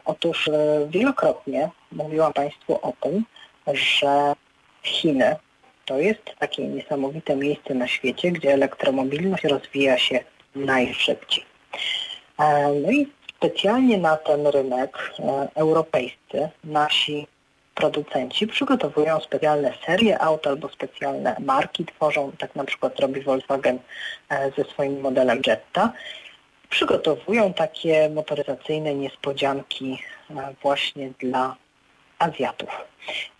Otóż 0.04 0.50
wielokrotnie 0.88 1.70
mówiłam 1.92 2.32
Państwu 2.32 2.78
o 2.82 2.92
tym, 3.00 3.24
że 3.66 4.34
Chiny 4.82 5.36
to 5.84 5.98
jest 5.98 6.22
takie 6.38 6.68
niesamowite 6.68 7.36
miejsce 7.36 7.74
na 7.74 7.88
świecie, 7.88 8.32
gdzie 8.32 8.52
elektromobilność 8.52 9.44
rozwija 9.44 9.98
się 9.98 10.24
najszybciej. 10.54 11.53
No 12.38 12.90
i 12.90 13.06
specjalnie 13.36 13.98
na 13.98 14.16
ten 14.16 14.46
rynek 14.46 14.98
e, 15.18 15.48
europejscy 15.54 16.48
nasi 16.64 17.26
producenci 17.74 18.46
przygotowują 18.46 19.20
specjalne 19.20 19.74
serie 19.86 20.18
aut 20.18 20.46
albo 20.46 20.68
specjalne 20.68 21.36
marki 21.40 21.84
tworzą, 21.84 22.32
tak 22.38 22.56
na 22.56 22.64
przykład 22.64 23.00
robi 23.00 23.20
Volkswagen 23.20 23.78
e, 24.28 24.50
ze 24.50 24.64
swoim 24.64 25.00
modelem 25.00 25.40
Jetta. 25.46 25.92
Przygotowują 26.68 27.52
takie 27.52 28.08
motoryzacyjne 28.08 28.94
niespodzianki 28.94 29.98
e, 30.30 30.54
właśnie 30.62 31.10
dla 31.18 31.56
Azjatów. 32.18 32.70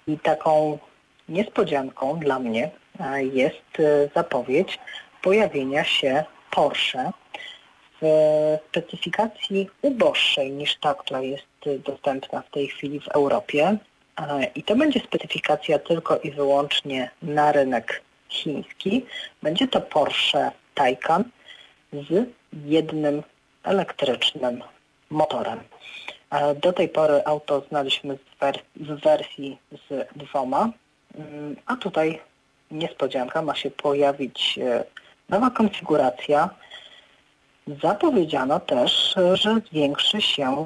I 0.06 0.18
taką 0.18 0.78
niespodzianką 1.28 2.18
dla 2.18 2.38
mnie 2.38 2.70
jest 3.32 3.82
zapowiedź 4.14 4.78
pojawienia 5.22 5.84
się 5.84 6.24
Porsche 6.50 7.12
specyfikacji 8.68 9.70
uboższej 9.82 10.50
niż 10.52 10.76
ta, 10.76 10.94
która 10.94 11.20
jest 11.20 11.44
dostępna 11.84 12.42
w 12.42 12.50
tej 12.50 12.68
chwili 12.68 13.00
w 13.00 13.08
Europie. 13.08 13.76
I 14.54 14.62
to 14.62 14.76
będzie 14.76 15.00
specyfikacja 15.00 15.78
tylko 15.78 16.18
i 16.18 16.30
wyłącznie 16.30 17.10
na 17.22 17.52
rynek 17.52 18.02
chiński. 18.28 19.06
Będzie 19.42 19.68
to 19.68 19.80
Porsche 19.80 20.50
Taycan 20.74 21.24
z 21.92 22.28
jednym 22.64 23.22
elektrycznym 23.62 24.62
motorem. 25.10 25.60
Do 26.62 26.72
tej 26.72 26.88
pory 26.88 27.22
auto 27.24 27.62
znaliśmy 27.68 28.18
w 28.76 29.00
wersji 29.04 29.58
z 29.72 30.08
dwoma, 30.16 30.70
mm, 31.14 31.56
a 31.66 31.76
tutaj 31.76 32.20
niespodzianka 32.70 33.42
ma 33.42 33.54
się 33.54 33.70
pojawić 33.70 34.58
e, 34.58 34.84
nowa 35.28 35.50
konfiguracja 35.50 36.50
Zapowiedziano 37.82 38.60
też, 38.60 39.14
że 39.34 39.60
zwiększy 39.70 40.20
się 40.20 40.64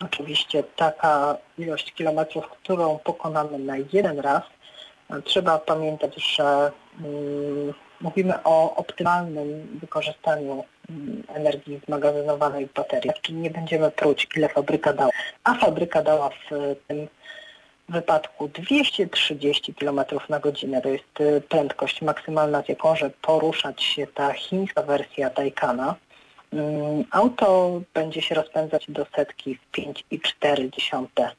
oczywiście 0.00 0.62
taka 0.76 1.36
ilość 1.58 1.92
kilometrów, 1.92 2.48
którą 2.48 2.98
pokonamy 2.98 3.58
na 3.58 3.74
jeden 3.92 4.20
raz. 4.20 4.42
Trzeba 5.24 5.58
pamiętać, 5.58 6.36
że 6.36 6.72
mm, 7.00 7.74
mówimy 8.00 8.34
o 8.44 8.76
optymalnym 8.76 9.78
wykorzystaniu 9.80 10.64
mm, 10.90 11.22
energii 11.28 11.80
zmagazynowanej 11.86 12.66
w 12.66 12.72
bateriach, 12.72 13.20
czyli 13.22 13.38
nie 13.38 13.50
będziemy 13.50 13.90
próć, 13.90 14.28
ile 14.36 14.48
fabryka 14.48 14.92
dała. 14.92 15.10
A 15.44 15.54
fabryka 15.54 16.02
dała 16.02 16.28
w 16.28 16.76
tym 16.88 17.08
wypadku 17.88 18.48
230 18.48 19.74
km 19.74 20.00
na 20.28 20.40
godzinę. 20.40 20.82
To 20.82 20.88
jest 20.88 21.20
y, 21.20 21.42
prędkość 21.48 22.02
maksymalna, 22.02 22.62
z 22.62 22.68
jaką 22.68 22.88
może 22.88 23.10
poruszać 23.10 23.82
się 23.82 24.06
ta 24.06 24.32
chińska 24.32 24.82
wersja 24.82 25.30
Taycana. 25.30 25.94
Mm, 26.52 27.04
auto 27.10 27.80
będzie 27.94 28.22
się 28.22 28.34
rozpędzać 28.34 28.86
do 28.88 29.06
setki 29.16 29.54
w 29.54 29.76
5,4 29.76 31.30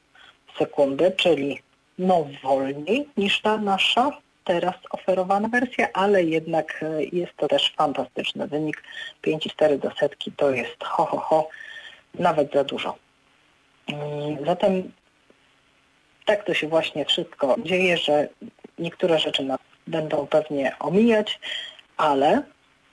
sekundy, 0.58 1.12
czyli 1.16 1.60
no 1.98 2.26
wolniej 2.42 3.08
niż 3.16 3.40
ta 3.40 3.56
nasza 3.56 4.10
teraz 4.44 4.74
oferowana 4.90 5.48
wersja, 5.48 5.88
ale 5.92 6.24
jednak 6.24 6.82
e, 6.82 7.04
jest 7.04 7.36
to 7.36 7.48
też 7.48 7.72
fantastyczny 7.76 8.46
wynik. 8.46 8.82
5,4 9.26 9.78
do 9.78 9.90
setki 9.90 10.32
to 10.32 10.50
jest 10.50 10.84
ho, 10.84 11.04
ho, 11.04 11.18
ho. 11.18 11.48
nawet 12.14 12.52
za 12.52 12.64
dużo. 12.64 12.96
Mm, 13.88 14.46
zatem 14.46 14.92
tak 16.24 16.44
to 16.44 16.54
się 16.54 16.68
właśnie 16.68 17.04
wszystko 17.04 17.56
dzieje, 17.58 17.96
że 17.96 18.28
niektóre 18.78 19.18
rzeczy 19.18 19.44
nas 19.44 19.58
będą 19.86 20.26
pewnie 20.26 20.76
omijać, 20.78 21.40
ale 21.96 22.42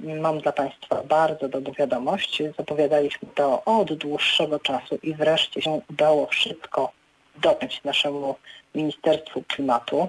mam 0.03 0.39
dla 0.39 0.51
Państwa 0.51 1.03
bardzo 1.03 1.49
dobrą 1.49 1.73
wiadomość. 1.73 2.43
Zapowiadaliśmy 2.57 3.27
to 3.35 3.61
od 3.65 3.93
dłuższego 3.93 4.59
czasu 4.59 4.99
i 5.03 5.13
wreszcie 5.13 5.61
się 5.61 5.81
udało 5.89 6.27
wszystko 6.27 6.91
dopiąć 7.35 7.83
naszemu 7.83 8.35
Ministerstwu 8.75 9.43
Klimatu 9.47 10.07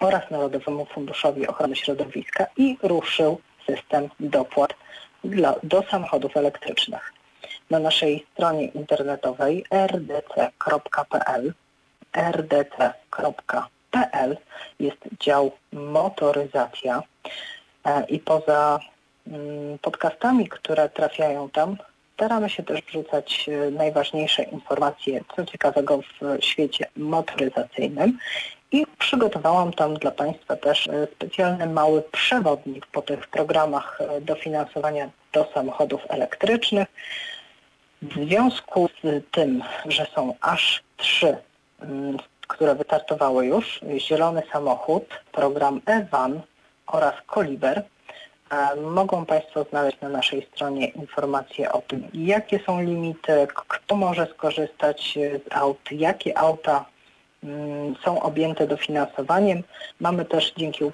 oraz 0.00 0.30
Narodowemu 0.30 0.84
Funduszowi 0.84 1.46
Ochrony 1.46 1.76
Środowiska 1.76 2.46
i 2.56 2.76
ruszył 2.82 3.40
system 3.66 4.08
dopłat 4.20 4.74
dla, 5.24 5.54
do 5.62 5.82
samochodów 5.90 6.36
elektrycznych. 6.36 7.12
Na 7.70 7.78
naszej 7.78 8.26
stronie 8.34 8.64
internetowej 8.64 9.64
rdc.pl 9.70 11.52
rdc.pl 12.12 14.36
jest 14.80 14.98
dział 15.20 15.50
motoryzacja 15.72 17.02
e, 17.84 18.04
i 18.08 18.18
poza 18.18 18.80
podcastami, 19.82 20.48
które 20.48 20.88
trafiają 20.88 21.50
tam, 21.50 21.76
staramy 22.14 22.50
się 22.50 22.62
też 22.62 22.82
wrzucać 22.82 23.48
e, 23.48 23.70
najważniejsze 23.70 24.42
informacje, 24.42 25.20
co 25.36 25.44
ciekawego 25.44 26.00
w 26.00 26.44
świecie 26.44 26.86
motoryzacyjnym 26.96 28.18
i 28.72 28.86
przygotowałam 28.98 29.72
tam 29.72 29.94
dla 29.94 30.10
Państwa 30.10 30.56
też 30.56 30.86
e, 30.86 31.06
specjalny 31.06 31.66
mały 31.66 32.02
przewodnik 32.02 32.86
po 32.86 33.02
tych 33.02 33.26
programach 33.26 33.98
dofinansowania 34.20 35.10
do 35.32 35.48
samochodów 35.54 36.00
elektrycznych. 36.08 36.88
W 38.02 38.14
związku 38.14 38.88
z 38.88 39.24
tym, 39.30 39.62
że 39.86 40.06
są 40.14 40.34
aż 40.40 40.82
trzy 40.96 41.36
Mm, 41.82 42.16
które 42.48 42.74
wystartowały 42.74 43.46
już, 43.46 43.80
Zielony 43.98 44.42
Samochód, 44.52 45.04
program 45.32 45.80
EVAN 45.86 46.40
oraz 46.86 47.14
Koliber. 47.26 47.82
Mogą 48.82 49.26
Państwo 49.26 49.64
znaleźć 49.70 50.00
na 50.00 50.08
naszej 50.08 50.46
stronie 50.52 50.86
informacje 50.86 51.72
o 51.72 51.82
tym, 51.82 52.08
jakie 52.14 52.58
są 52.58 52.82
limity, 52.82 53.46
kto 53.54 53.96
może 53.96 54.26
skorzystać 54.26 55.18
z 55.48 55.52
aut, 55.52 55.78
jakie 55.90 56.38
auta 56.38 56.84
mm, 57.44 57.94
są 58.04 58.22
objęte 58.22 58.66
dofinansowaniem. 58.66 59.62
Mamy 60.00 60.24
też 60.24 60.52
dzięki 60.56 60.84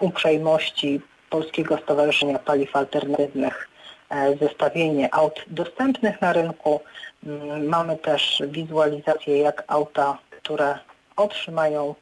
uprzejmości 0.00 1.00
Polskiego 1.30 1.78
Stowarzyszenia 1.78 2.38
Paliw 2.38 2.76
Alternatywnych 2.76 3.68
e, 4.10 4.36
zestawienie 4.36 5.14
aut 5.14 5.44
dostępnych 5.46 6.20
na 6.20 6.32
rynku. 6.32 6.80
Mm, 7.26 7.66
mamy 7.66 7.96
też 7.96 8.42
wizualizację, 8.46 9.38
jak 9.38 9.64
auta, 9.66 10.18
które 10.30 10.78
otrzymają 11.16 11.94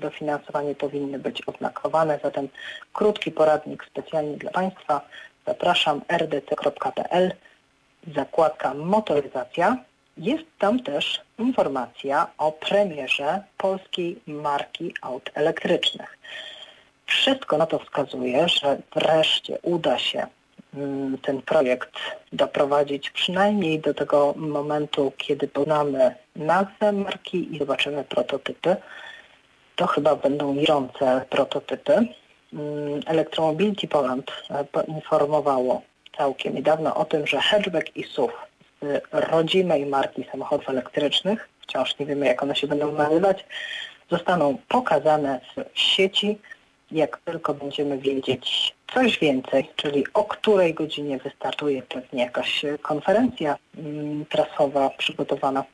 dofinansowanie 0.00 0.74
powinny 0.74 1.18
być 1.18 1.42
oznakowane. 1.46 2.18
Zatem 2.22 2.48
krótki 2.92 3.30
poradnik 3.30 3.84
specjalnie 3.84 4.36
dla 4.36 4.50
Państwa. 4.50 5.00
Zapraszam 5.46 6.00
rdc.pl, 6.08 7.32
zakładka 8.14 8.74
motoryzacja. 8.74 9.76
Jest 10.16 10.44
tam 10.58 10.82
też 10.82 11.20
informacja 11.38 12.26
o 12.38 12.52
premierze 12.52 13.42
polskiej 13.58 14.20
marki 14.26 14.94
aut 15.02 15.30
elektrycznych. 15.34 16.18
Wszystko 17.06 17.58
na 17.58 17.66
to 17.66 17.78
wskazuje, 17.78 18.48
że 18.48 18.78
wreszcie 18.94 19.58
uda 19.62 19.98
się 19.98 20.26
Mm, 20.74 21.18
ten 21.18 21.42
projekt 21.42 21.92
doprowadzić 22.32 23.10
przynajmniej 23.10 23.80
do 23.80 23.94
tego 23.94 24.34
momentu, 24.36 25.12
kiedy 25.16 25.48
poznamy 25.48 26.14
nazwę 26.36 26.92
marki 26.92 27.54
i 27.54 27.58
zobaczymy 27.58 28.04
prototypy. 28.04 28.76
To 29.80 29.86
chyba 29.86 30.16
będą 30.16 30.54
mierzące 30.54 31.24
prototypy. 31.30 31.92
Mm, 31.92 33.00
Electromobility 33.06 33.88
Poland 33.88 34.32
e, 34.50 34.64
poinformowało 34.64 35.82
całkiem 36.16 36.54
niedawno 36.54 36.94
o 36.94 37.04
tym, 37.04 37.26
że 37.26 37.40
hatchback 37.40 37.96
i 37.96 38.04
SUV 38.04 38.32
z 38.82 39.02
rodzimej 39.12 39.86
marki 39.86 40.24
samochodów 40.32 40.68
elektrycznych, 40.68 41.48
wciąż 41.60 41.98
nie 41.98 42.06
wiemy 42.06 42.26
jak 42.26 42.42
one 42.42 42.56
się 42.56 42.66
będą 42.66 42.92
nazywać, 42.92 43.44
zostaną 44.10 44.56
pokazane 44.68 45.40
w 45.56 45.78
sieci 45.78 46.38
jak 46.92 47.20
tylko 47.24 47.54
będziemy 47.54 47.98
wiedzieć 47.98 48.74
coś 48.94 49.18
więcej, 49.18 49.70
czyli 49.76 50.04
o 50.14 50.24
której 50.24 50.74
godzinie 50.74 51.18
wystartuje 51.18 51.82
pewnie 51.82 52.22
jakaś 52.22 52.64
konferencja 52.82 53.56
mm, 53.78 54.24
prasowa 54.24 54.90
przygotowana 54.90 55.64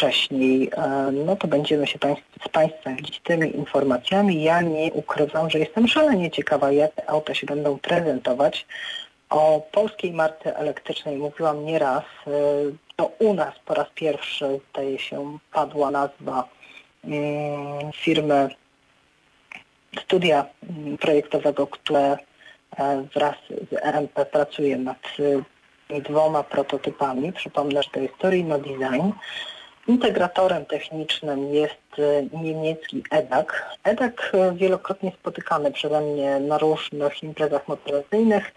wcześniej, 0.00 0.70
e, 0.76 1.10
no 1.12 1.36
to 1.36 1.48
będziemy 1.48 1.86
się 1.86 1.98
z 2.44 2.48
Państwem 2.48 2.96
dzielić 2.96 3.20
tymi 3.20 3.56
informacjami. 3.56 4.42
Ja 4.42 4.60
nie 4.60 4.92
ukrywam, 4.92 5.50
że 5.50 5.58
jestem 5.58 5.88
szalenie 5.88 6.30
ciekawa, 6.30 6.72
jak 6.72 6.94
te 6.94 7.10
auta 7.10 7.34
się 7.34 7.46
będą 7.46 7.78
prezentować. 7.78 8.66
O 9.30 9.60
polskiej 9.72 10.12
marce 10.12 10.56
elektrycznej 10.56 11.16
mówiłam 11.16 11.64
nieraz. 11.64 12.04
E, 12.26 12.30
to 12.96 13.06
u 13.18 13.34
nas 13.34 13.54
po 13.66 13.74
raz 13.74 13.86
pierwszy, 13.94 14.60
zdaje 14.70 14.98
się, 14.98 15.38
padła 15.52 15.90
nazwa 15.90 16.48
mm, 17.04 17.92
firmy 17.92 18.48
studia 20.02 20.46
projektowego, 21.00 21.66
które 21.66 22.18
e, 22.78 23.04
wraz 23.14 23.36
z 23.70 23.74
RMP 23.82 24.26
pracuje 24.26 24.76
nad 24.76 24.98
dwoma 26.08 26.42
prototypami. 26.42 27.32
Przypomnę, 27.32 27.82
że 27.82 27.90
to 27.90 28.00
jest 28.00 28.18
Torino 28.18 28.58
Design. 28.58 29.10
Integratorem 29.90 30.66
technicznym 30.66 31.54
jest 31.54 31.98
e, 31.98 32.38
niemiecki 32.42 33.02
EDAC. 33.10 33.46
EDAC 33.84 34.14
wielokrotnie 34.54 35.12
spotykany 35.20 35.72
przeze 35.72 36.00
mnie 36.00 36.40
na 36.40 36.58
różnych 36.58 37.22
imprezach 37.22 37.68
motoryzacyjnych. 37.68 38.52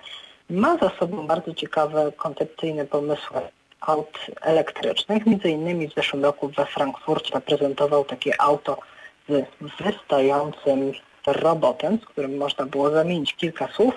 Ma 0.49 0.77
za 0.77 0.89
sobą 0.99 1.27
bardzo 1.27 1.53
ciekawe 1.53 2.11
koncepcyjne 2.17 2.85
pomysły 2.85 3.41
aut 3.81 4.17
elektrycznych. 4.41 5.25
Między 5.25 5.49
innymi 5.49 5.89
w 5.89 5.93
zeszłym 5.93 6.23
roku 6.23 6.49
we 6.57 6.65
Frankfurcie 6.65 7.33
zaprezentował 7.33 8.05
takie 8.05 8.41
auto 8.41 8.77
z 9.29 9.45
wystającym 9.83 10.91
robotem, 11.25 11.99
z 12.03 12.05
którym 12.05 12.37
można 12.37 12.65
było 12.65 12.89
zamienić 12.89 13.35
kilka 13.35 13.67
słów. 13.67 13.93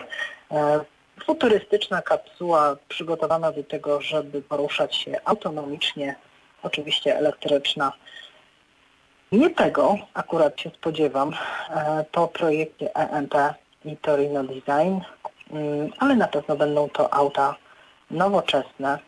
E, 0.51 0.81
futurystyczna 1.25 2.03
kapsuła 2.03 2.77
przygotowana 2.89 3.53
do 3.53 3.65
tego, 3.65 4.01
żeby 4.01 4.43
poruszać 4.43 4.97
się 4.97 5.21
autonomicznie, 5.25 6.17
oczywiście 6.67 7.17
elektryczna. 7.17 7.93
Nie 9.33 9.51
tego 9.51 9.97
akurat 10.15 10.61
się 10.61 10.71
spodziewam 10.71 11.33
e, 11.71 12.05
po 12.13 12.29
projekcie 12.29 12.97
EMP 12.97 13.35
i 13.85 13.97
Torino 13.97 14.45
Design, 14.45 15.01
mm, 15.51 15.91
ale 15.99 16.17
na 16.17 16.29
pewno 16.29 16.57
będą 16.57 16.89
to 16.89 17.15
auta 17.15 17.57
nowoczesne. 18.11 18.99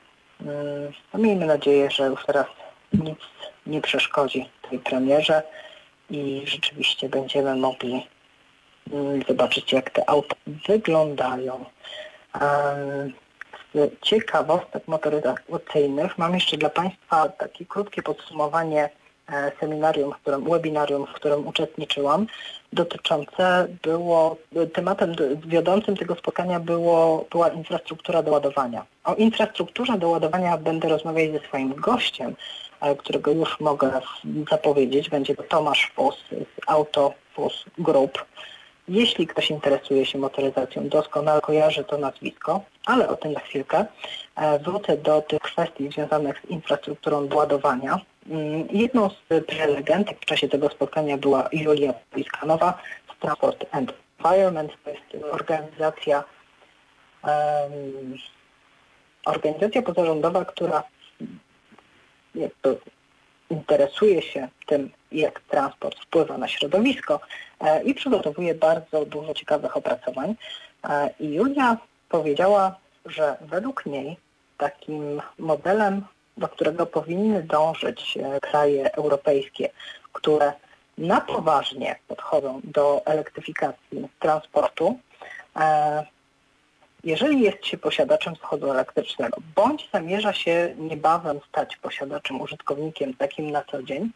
Mm, 0.41 0.93
no 1.15 1.21
miejmy 1.21 1.47
nadzieję, 1.47 1.91
że 1.91 2.07
już 2.07 2.25
teraz 2.27 2.47
nic 2.93 3.19
nie 3.67 3.81
przeszkodzi 3.81 4.49
tej 4.71 4.79
premierze 4.79 5.43
i 6.11 6.43
rzeczywiście 6.45 7.09
będziemy 7.09 7.57
mogli 7.57 8.07
mm, 8.93 9.23
zobaczyć, 9.29 9.73
jak 9.73 9.91
te 9.91 10.11
auta 10.11 10.37
wyglądają. 10.69 11.65
Z 13.75 14.01
ciekawostek 14.01 14.89
motoryzacyjnych 14.89 16.19
mam 16.19 16.35
jeszcze 16.35 16.57
dla 16.57 16.71
Państwa 16.71 17.29
takie 17.29 17.67
krótkie 17.67 18.03
podsumowanie 18.03 18.91
e, 19.33 19.53
seminarium, 19.61 20.13
w 20.13 20.17
którym, 20.17 20.45
webinarium, 20.45 21.07
w 21.07 21.13
którym 21.13 21.47
uczestniczyłam, 21.47 22.27
dotyczące 22.73 23.69
było, 23.83 24.37
tematem 24.73 25.15
wiodącym 25.47 25.97
tego 25.97 26.15
spotkania 26.15 26.61
było, 26.61 27.27
była 27.31 27.49
infrastruktura 27.49 28.23
do 28.23 28.33
ładowania. 28.33 28.87
O 29.05 29.15
infrastrukturze 29.15 29.99
do 29.99 30.09
ładowania 30.09 30.57
będę 30.57 30.89
rozmawiać 30.89 31.33
ze 31.33 31.39
swoim 31.39 31.75
gościem, 31.75 32.37
którego 32.99 33.31
już 33.31 33.61
mogę 33.61 34.01
zapowiedzieć. 34.51 35.11
Będzie 35.11 35.37
to 35.37 35.43
Tomasz 35.43 35.93
Fus 35.95 36.15
z 36.31 36.47
Auto 36.67 37.15
Fus 37.35 37.65
Group. 37.79 38.25
Jeśli 38.89 39.27
ktoś 39.27 39.51
interesuje 39.51 40.07
się 40.07 40.19
motoryzacją, 40.19 40.89
doskonale 40.89 41.41
kojarzy 41.41 41.85
to 41.85 41.99
nazwisko, 41.99 42.61
ale 42.87 43.09
o 43.09 43.17
tym 43.17 43.35
za 43.35 43.41
chwilkę. 43.41 43.85
E, 44.37 44.59
wrócę 44.59 44.97
do 44.97 45.23
tych 45.23 45.41
kwestii 45.41 45.91
związanych 45.91 46.43
z 46.47 46.51
infrastrukturą 46.51 47.29
ładowania. 47.35 48.01
Mm, 48.31 48.69
jedną 48.71 49.11
z 49.11 49.45
prelegentek 49.45 50.19
w 50.21 50.25
czasie 50.25 50.49
tego 50.49 50.69
spotkania 50.69 51.19
była 51.19 51.49
Julia 51.53 51.95
Piskanowa 52.15 52.79
z 53.17 53.21
Transport 53.21 53.65
and 53.71 53.95
Environment. 54.19 54.73
To 54.85 54.91
jest 54.91 55.25
organizacja, 55.33 56.25
um, 57.25 58.17
organizacja 59.27 59.83
pozarządowa, 59.83 60.45
która 60.45 60.83
interesuje 63.51 64.23
się 64.23 64.49
tym, 64.67 64.91
jak 65.13 65.41
transport 65.41 65.99
wpływa 65.99 66.39
na 66.39 66.49
środowisko 66.49 67.21
e, 67.61 67.83
i 67.83 67.95
przygotowuje 67.95 68.55
bardzo 68.55 69.05
dużo 69.05 69.35
ciekawych 69.35 69.77
opracowań. 69.77 70.35
E, 70.85 71.11
I 71.21 71.35
Julia 71.35 71.77
powiedziała, 72.09 72.75
że 73.07 73.37
według 73.41 73.87
niej 73.87 74.17
takim 74.59 75.23
modelem, 75.39 76.05
do 76.37 76.49
którego 76.49 76.87
powinny 76.87 77.43
dążyć 77.43 78.17
e, 78.17 78.41
kraje 78.41 78.95
europejskie, 78.95 79.71
które 80.13 80.53
na 80.99 81.21
poważnie 81.21 81.99
podchodzą 82.09 82.61
do 82.65 83.03
elektryfikacji 83.07 84.09
transportu, 84.19 84.99
jeżeli 87.05 87.41
jest 87.41 87.67
się 87.67 87.79
posiadaczem 87.79 88.37
samochodu 88.37 88.71
elektrycznego, 88.71 89.41
bądź 89.55 89.89
zamierza 89.93 90.33
się 90.33 90.75
niebawem 90.79 91.41
stać 91.49 91.77
posiadaczem, 91.77 92.41
użytkownikiem 92.41 93.15
takim 93.15 93.51
na 93.51 93.65
co 93.65 93.83
dzień, 93.83 94.11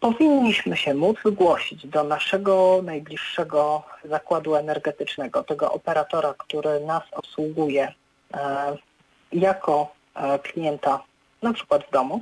powinniśmy 0.00 0.76
się 0.76 0.94
móc 0.94 1.16
zgłosić 1.24 1.86
do 1.86 2.04
naszego 2.04 2.80
najbliższego 2.82 3.82
zakładu 4.04 4.54
energetycznego, 4.54 5.42
tego 5.42 5.72
operatora, 5.72 6.34
który 6.38 6.80
nas 6.80 7.02
obsługuje 7.12 7.94
e, 8.34 8.76
jako 9.32 9.92
e, 10.14 10.38
klienta 10.38 11.02
na 11.42 11.52
przykład 11.52 11.84
w 11.86 11.90
domu. 11.90 12.20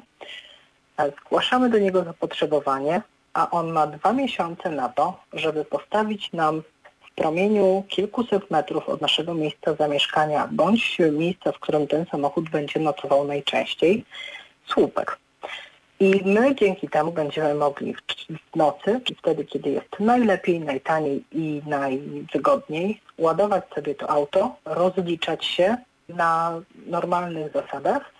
E, 0.96 1.10
zgłaszamy 1.10 1.70
do 1.70 1.78
niego 1.78 2.04
zapotrzebowanie, 2.04 3.02
a 3.34 3.50
on 3.50 3.72
ma 3.72 3.86
dwa 3.86 4.12
miesiące 4.12 4.70
na 4.70 4.88
to, 4.88 5.20
żeby 5.32 5.64
postawić 5.64 6.32
nam 6.32 6.62
w 7.00 7.14
promieniu 7.14 7.84
kilkuset 7.88 8.50
metrów 8.50 8.88
od 8.88 9.00
naszego 9.00 9.34
miejsca 9.34 9.74
zamieszkania 9.74 10.48
bądź 10.52 10.98
miejsca, 11.12 11.52
w 11.52 11.58
którym 11.58 11.86
ten 11.86 12.06
samochód 12.06 12.50
będzie 12.50 12.80
nocował 12.80 13.24
najczęściej, 13.24 14.04
słupek. 14.66 15.18
I 16.00 16.22
my 16.24 16.54
dzięki 16.54 16.88
temu 16.88 17.12
będziemy 17.12 17.54
mogli 17.54 17.94
w 18.52 18.56
nocy, 18.56 19.00
wtedy, 19.18 19.44
kiedy 19.44 19.70
jest 19.70 20.00
najlepiej, 20.00 20.60
najtaniej 20.60 21.24
i 21.32 21.62
najwygodniej, 21.66 23.00
ładować 23.18 23.64
sobie 23.74 23.94
to 23.94 24.10
auto, 24.10 24.56
rozliczać 24.64 25.44
się 25.44 25.76
na 26.08 26.60
normalnych 26.86 27.52
zasadach 27.52 28.12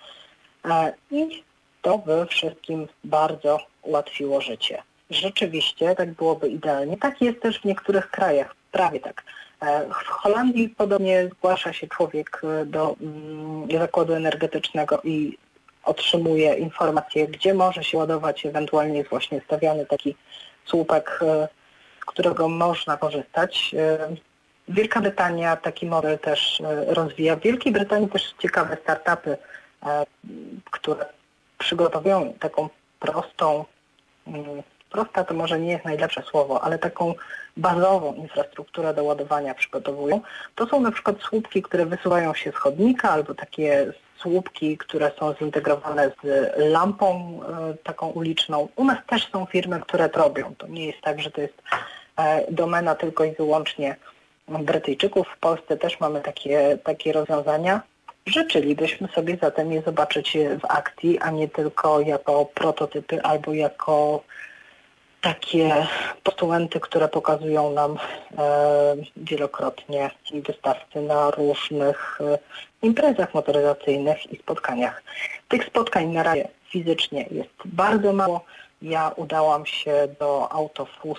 e, 0.65 0.93
i 1.11 1.43
to 1.83 1.99
by 1.99 2.27
wszystkim 2.27 2.89
bardzo 3.05 3.59
ułatwiło 3.83 4.41
życie. 4.41 4.83
Rzeczywiście 5.11 5.95
tak 5.95 6.13
byłoby 6.13 6.49
idealnie. 6.49 6.97
Tak 6.97 7.21
jest 7.23 7.41
też 7.41 7.61
w 7.61 7.65
niektórych 7.65 8.11
krajach, 8.11 8.55
prawie 8.73 9.01
tak. 9.01 9.25
E, 9.61 9.89
w 9.89 9.93
Holandii 9.93 10.69
podobnie 10.69 11.29
zgłasza 11.33 11.73
się 11.73 11.87
człowiek 11.87 12.43
do 12.67 12.97
mm, 13.01 13.81
zakładu 13.81 14.13
energetycznego 14.13 15.01
i 15.05 15.39
otrzymuje 15.85 16.55
informacje, 16.55 17.29
gdzie 17.29 17.55
może 17.55 17.85
się 17.85 17.99
ładować, 17.99 18.47
ewentualnie 18.47 18.99
jest 18.99 19.11
właśnie 19.11 19.41
stawiany 19.41 19.87
taki 19.87 20.17
słupek, 20.65 21.21
e, 21.23 21.49
z 22.03 22.05
którego 22.05 22.49
można 22.49 22.97
korzystać. 22.97 23.75
E, 23.79 24.09
Wielka 24.69 25.01
Brytania 25.01 25.57
taki 25.57 25.87
model 25.87 26.19
też 26.19 26.61
e, 26.61 26.95
rozwija. 26.95 27.37
W 27.37 27.41
Wielkiej 27.41 27.73
Brytanii 27.73 28.09
też 28.09 28.35
ciekawe 28.39 28.77
startupy, 28.83 29.37
które 30.71 31.07
przygotowują 31.59 32.33
taką 32.41 32.69
prostą, 33.01 33.65
mm, 34.27 34.63
prosta 34.91 35.25
to 35.25 35.35
może 35.35 35.61
nie 35.61 35.73
jest 35.73 35.85
najlepsze 35.85 36.23
słowo, 36.23 36.63
ale 36.65 36.79
taką 36.79 37.15
bazową 37.57 38.15
infrastrukturę 38.15 38.95
do 38.95 39.05
ładowania 39.05 39.55
przygotowują. 39.55 40.21
To 40.55 40.67
są 40.67 40.81
na 40.81 40.91
przykład 40.91 41.17
słupki, 41.21 41.63
które 41.63 41.87
wysuwają 41.87 42.35
się 42.35 42.53
z 42.53 42.55
chodnika 42.55 43.11
albo 43.11 43.35
takie 43.35 43.93
słupki, 44.19 44.79
które 44.79 45.11
są 45.19 45.35
zintegrowane 45.35 46.11
z 46.25 46.53
lampą 46.57 47.41
e, 47.43 47.75
taką 47.75 48.09
uliczną. 48.09 48.69
U 48.77 48.85
nas 48.85 48.99
też 49.07 49.29
są 49.33 49.47
firmy, 49.47 49.81
które 49.81 50.09
to 50.09 50.19
robią. 50.19 50.55
To 50.59 50.67
nie 50.67 50.87
jest 50.87 51.01
tak, 51.01 51.21
że 51.21 51.31
to 51.31 51.41
jest 51.41 51.63
e, 52.19 52.53
domena 52.53 52.95
tylko 52.95 53.25
i 53.25 53.33
wyłącznie 53.33 53.97
Brytyjczyków. 54.49 55.27
W 55.37 55.39
Polsce 55.39 55.77
też 55.77 56.01
mamy 56.01 56.21
takie, 56.21 56.79
takie 56.85 57.13
rozwiązania. 57.13 57.83
Życzylibyśmy 58.27 59.09
sobie 59.09 59.39
zatem 59.43 59.73
je 59.73 59.83
zobaczyć 59.83 60.39
w 60.61 60.65
akcji, 60.65 61.19
a 61.19 61.31
nie 61.31 61.49
tylko 61.49 62.01
jako 62.01 62.45
prototypy 62.45 63.23
albo 63.23 63.55
jako 63.55 64.23
takie 65.21 65.87
postumenty, 66.25 66.81
które 66.81 67.09
pokazują 67.09 67.71
nam 67.71 67.99
e, 68.39 68.97
wielokrotnie 69.17 70.11
wystawcy 70.47 71.01
na 71.01 71.31
różnych 71.31 72.19
e, 72.21 72.39
imprezach 72.83 73.35
motoryzacyjnych 73.35 74.33
i 74.33 74.37
spotkaniach. 74.37 75.03
Tych 75.49 75.65
spotkań 75.65 76.07
na 76.07 76.23
razie 76.23 76.49
fizycznie 76.71 77.27
jest 77.31 77.51
bardzo 77.65 78.13
mało. 78.13 78.45
Ja 78.83 79.13
udałam 79.17 79.67
się 79.67 80.09
do 80.21 80.53
Autofus 80.53 81.19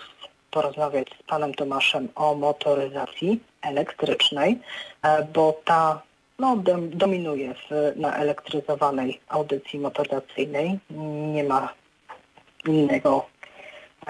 porozmawiać 0.51 1.07
z 1.19 1.23
panem 1.23 1.53
Tomaszem 1.53 2.09
o 2.15 2.35
motoryzacji 2.35 3.39
elektrycznej, 3.61 4.59
e, 5.03 5.23
bo 5.23 5.61
ta 5.65 6.01
no, 6.39 6.57
dominuje 6.79 7.53
w, 7.53 7.93
na 7.95 8.15
elektryzowanej 8.15 9.19
audycji 9.29 9.79
motoryzacyjnej. 9.79 10.79
Nie 11.33 11.43
ma 11.43 11.73
innego 12.65 13.25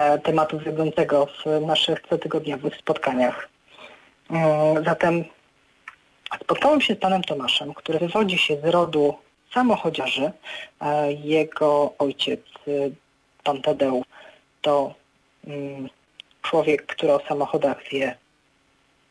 E, 0.00 0.18
tematu 0.18 0.58
wiodącego 0.58 1.26
w 1.26 1.66
naszych 1.66 2.02
cotygodniowych 2.02 2.76
spotkaniach. 2.76 3.48
E, 4.30 4.74
zatem 4.84 5.24
spotkałem 6.36 6.80
się 6.80 6.94
z 6.94 6.98
panem 6.98 7.22
Tomaszem, 7.22 7.74
który 7.74 7.98
wywodzi 7.98 8.38
się 8.38 8.60
z 8.60 8.64
rodu 8.64 9.14
samochodziarzy. 9.54 10.32
E, 10.80 11.12
jego 11.12 11.94
ojciec, 11.98 12.40
pan 13.44 13.62
Tadeusz, 13.62 14.06
to 14.62 14.94
mm, 15.46 15.88
człowiek, 16.42 16.86
który 16.86 17.12
o 17.12 17.20
samochodach 17.28 17.82
wie 17.92 18.16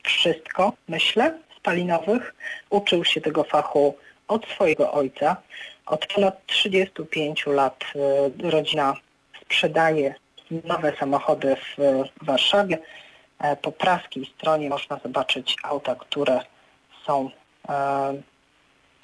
wszystko, 0.04 0.74
myślę, 0.88 1.38
spalinowych. 1.58 2.36
Uczył 2.70 3.06
się 3.06 3.22
tego 3.22 3.44
fachu 3.44 3.98
od 4.28 4.46
swojego 4.48 4.92
ojca. 4.92 5.36
Od 5.86 6.06
ponad 6.06 6.46
35 6.46 7.46
lat 7.46 7.84
rodzina 8.44 8.94
sprzedaje 9.42 10.16
nowe 10.52 10.94
samochody 11.00 11.56
w 11.56 11.78
Warszawie. 12.26 12.78
E, 13.40 13.56
po 13.56 13.72
praskiej 13.72 14.26
stronie 14.26 14.70
można 14.70 15.00
zobaczyć 15.04 15.56
auta, 15.64 15.96
które 15.96 16.40
są 17.10 17.30
e, 17.70 18.22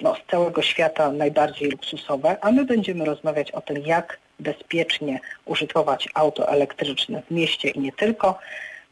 no, 0.00 0.14
z 0.14 0.30
całego 0.30 0.62
świata 0.62 1.12
najbardziej 1.12 1.70
luksusowe, 1.70 2.36
a 2.40 2.52
my 2.52 2.64
będziemy 2.64 3.04
rozmawiać 3.04 3.50
o 3.50 3.60
tym, 3.60 3.78
jak 3.78 4.18
bezpiecznie 4.40 5.20
użytkować 5.44 6.08
auto 6.14 6.48
elektryczne 6.48 7.22
w 7.22 7.30
mieście 7.30 7.68
i 7.68 7.80
nie 7.80 7.92
tylko 7.92 8.38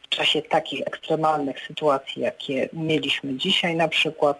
w 0.03 0.09
czasie 0.09 0.41
takich 0.41 0.87
ekstremalnych 0.87 1.59
sytuacji, 1.67 2.21
jakie 2.21 2.69
mieliśmy 2.73 3.33
dzisiaj 3.33 3.75
na 3.75 3.87
przykład. 3.87 4.39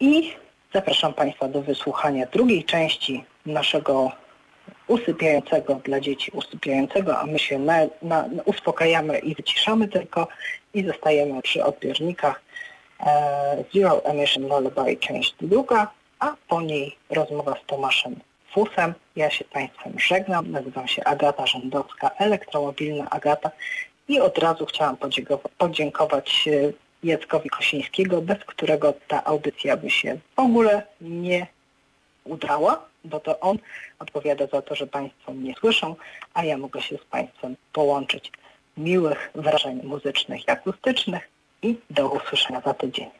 I 0.00 0.32
zapraszam 0.74 1.14
Państwa 1.14 1.48
do 1.48 1.62
wysłuchania 1.62 2.26
drugiej 2.26 2.64
części 2.64 3.24
naszego 3.46 4.12
usypiającego 4.86 5.74
dla 5.74 6.00
dzieci 6.00 6.30
usypiającego, 6.34 7.18
a 7.18 7.26
my 7.26 7.38
się 7.38 7.58
na, 7.58 7.76
na, 8.02 8.28
uspokajamy 8.44 9.18
i 9.18 9.34
wyciszamy 9.34 9.88
tylko 9.88 10.28
i 10.74 10.84
zostajemy 10.84 11.42
przy 11.42 11.64
odbiornikach. 11.64 12.47
E, 13.00 13.64
Zero 13.74 14.04
Emission 14.04 14.42
Lullaby 14.42 14.96
część 14.96 15.34
druga, 15.40 15.90
a 16.18 16.36
po 16.48 16.60
niej 16.60 16.96
rozmowa 17.10 17.54
z 17.54 17.66
Tomaszem 17.66 18.16
Fusem. 18.52 18.94
Ja 19.16 19.30
się 19.30 19.44
Państwem 19.44 19.92
żegnam. 19.98 20.50
Nazywam 20.50 20.88
się 20.88 21.04
Agata 21.04 21.46
Rzędowska, 21.46 22.10
elektromobilna 22.18 23.10
Agata 23.10 23.50
i 24.08 24.20
od 24.20 24.38
razu 24.38 24.66
chciałam 24.66 24.96
podziękować 25.58 26.48
e, 26.48 26.72
Jackowi 27.02 27.50
Kosińskiego, 27.50 28.22
bez 28.22 28.38
którego 28.38 28.94
ta 29.08 29.24
audycja 29.24 29.76
by 29.76 29.90
się 29.90 30.18
w 30.36 30.40
ogóle 30.40 30.82
nie 31.00 31.46
udała 32.24 32.88
bo 33.04 33.20
to 33.20 33.40
on 33.40 33.58
odpowiada 33.98 34.46
za 34.46 34.62
to, 34.62 34.74
że 34.74 34.86
Państwo 34.86 35.32
mnie 35.32 35.54
słyszą, 35.60 35.96
a 36.34 36.44
ja 36.44 36.58
mogę 36.58 36.82
się 36.82 36.96
z 36.96 37.04
Państwem 37.04 37.56
połączyć. 37.72 38.32
Miłych 38.76 39.30
wrażeń 39.34 39.80
muzycznych 39.84 40.48
i 40.48 40.50
akustycznych 40.50 41.28
i 41.62 41.76
do 41.90 42.08
usłyszenia 42.08 42.60
za 42.60 42.74
tydzień. 42.74 43.10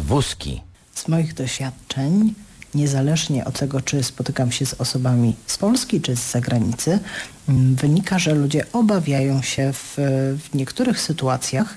Wózki. 0.00 0.60
Z 0.94 1.08
moich 1.08 1.34
doświadczeń, 1.34 2.34
niezależnie 2.74 3.44
od 3.44 3.58
tego, 3.58 3.80
czy 3.80 4.02
spotykam 4.02 4.52
się 4.52 4.66
z 4.66 4.74
osobami 4.74 5.36
z 5.46 5.58
Polski 5.58 6.00
czy 6.00 6.16
z 6.16 6.30
zagranicy, 6.30 6.98
mm, 7.48 7.74
wynika, 7.74 8.18
że 8.18 8.34
ludzie 8.34 8.64
obawiają 8.72 9.42
się 9.42 9.72
w, 9.72 9.94
w 10.38 10.54
niektórych 10.54 11.00
sytuacjach 11.00 11.76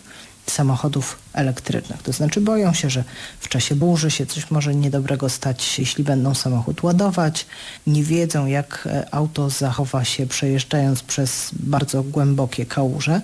samochodów 0.49 1.19
elektrycznych. 1.33 2.01
To 2.01 2.11
znaczy 2.11 2.41
boją 2.41 2.73
się, 2.73 2.89
że 2.89 3.03
w 3.39 3.49
czasie 3.49 3.75
burzy 3.75 4.11
się 4.11 4.25
coś 4.25 4.51
może 4.51 4.75
niedobrego 4.75 5.29
stać, 5.29 5.79
jeśli 5.79 6.03
będą 6.03 6.35
samochód 6.35 6.83
ładować. 6.83 7.45
Nie 7.87 8.03
wiedzą, 8.03 8.45
jak 8.45 8.87
e, 8.91 9.13
auto 9.13 9.49
zachowa 9.49 10.05
się 10.05 10.27
przejeżdżając 10.27 11.03
przez 11.03 11.49
bardzo 11.53 12.03
głębokie 12.03 12.65
kałuże, 12.65 13.21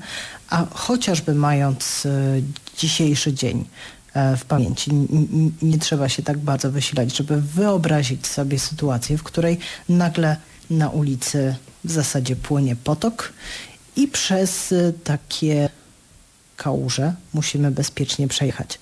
a 0.49 0.65
chociażby 0.73 1.35
mając 1.35 2.05
e, 2.05 2.41
dzisiejszy 2.77 3.33
dzień 3.33 3.65
w 4.37 4.45
pamięci. 4.45 4.91
Nie 5.61 5.77
trzeba 5.77 6.09
się 6.09 6.23
tak 6.23 6.37
bardzo 6.37 6.71
wysilać, 6.71 7.17
żeby 7.17 7.41
wyobrazić 7.41 8.27
sobie 8.27 8.59
sytuację, 8.59 9.17
w 9.17 9.23
której 9.23 9.59
nagle 9.89 10.37
na 10.69 10.89
ulicy 10.89 11.55
w 11.83 11.91
zasadzie 11.91 12.35
płynie 12.35 12.75
potok 12.75 13.33
i 13.95 14.07
przez 14.07 14.73
takie 15.03 15.69
kałuże 16.57 17.13
musimy 17.33 17.71
bezpiecznie 17.71 18.27
przejechać. 18.27 18.79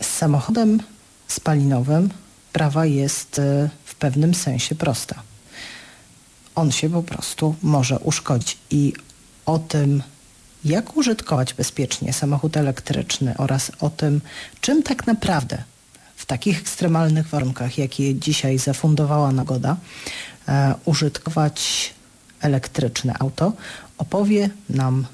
Z 0.00 0.06
samochodem 0.06 0.82
spalinowym 1.28 2.10
prawa 2.52 2.86
jest 2.86 3.38
e, 3.38 3.70
w 3.84 3.94
pewnym 3.94 4.34
sensie 4.34 4.74
prosta. 4.74 5.22
On 6.54 6.72
się 6.72 6.90
po 6.90 7.02
prostu 7.02 7.54
może 7.62 7.98
uszkodzić 7.98 8.58
i 8.70 8.92
o 9.46 9.58
tym, 9.58 10.02
jak 10.66 10.96
użytkować 10.96 11.54
bezpiecznie 11.54 12.12
samochód 12.12 12.56
elektryczny 12.56 13.34
oraz 13.36 13.72
o 13.80 13.90
tym, 13.90 14.20
czym 14.60 14.82
tak 14.82 15.06
naprawdę 15.06 15.62
w 16.16 16.26
takich 16.26 16.60
ekstremalnych 16.60 17.28
warunkach, 17.28 17.78
jakie 17.78 18.14
dzisiaj 18.14 18.58
zafundowała 18.58 19.32
nagoda, 19.32 19.76
e, 20.48 20.74
użytkować 20.84 21.94
elektryczne 22.40 23.14
auto, 23.18 23.52
opowie 23.98 24.50
nam 24.70 25.06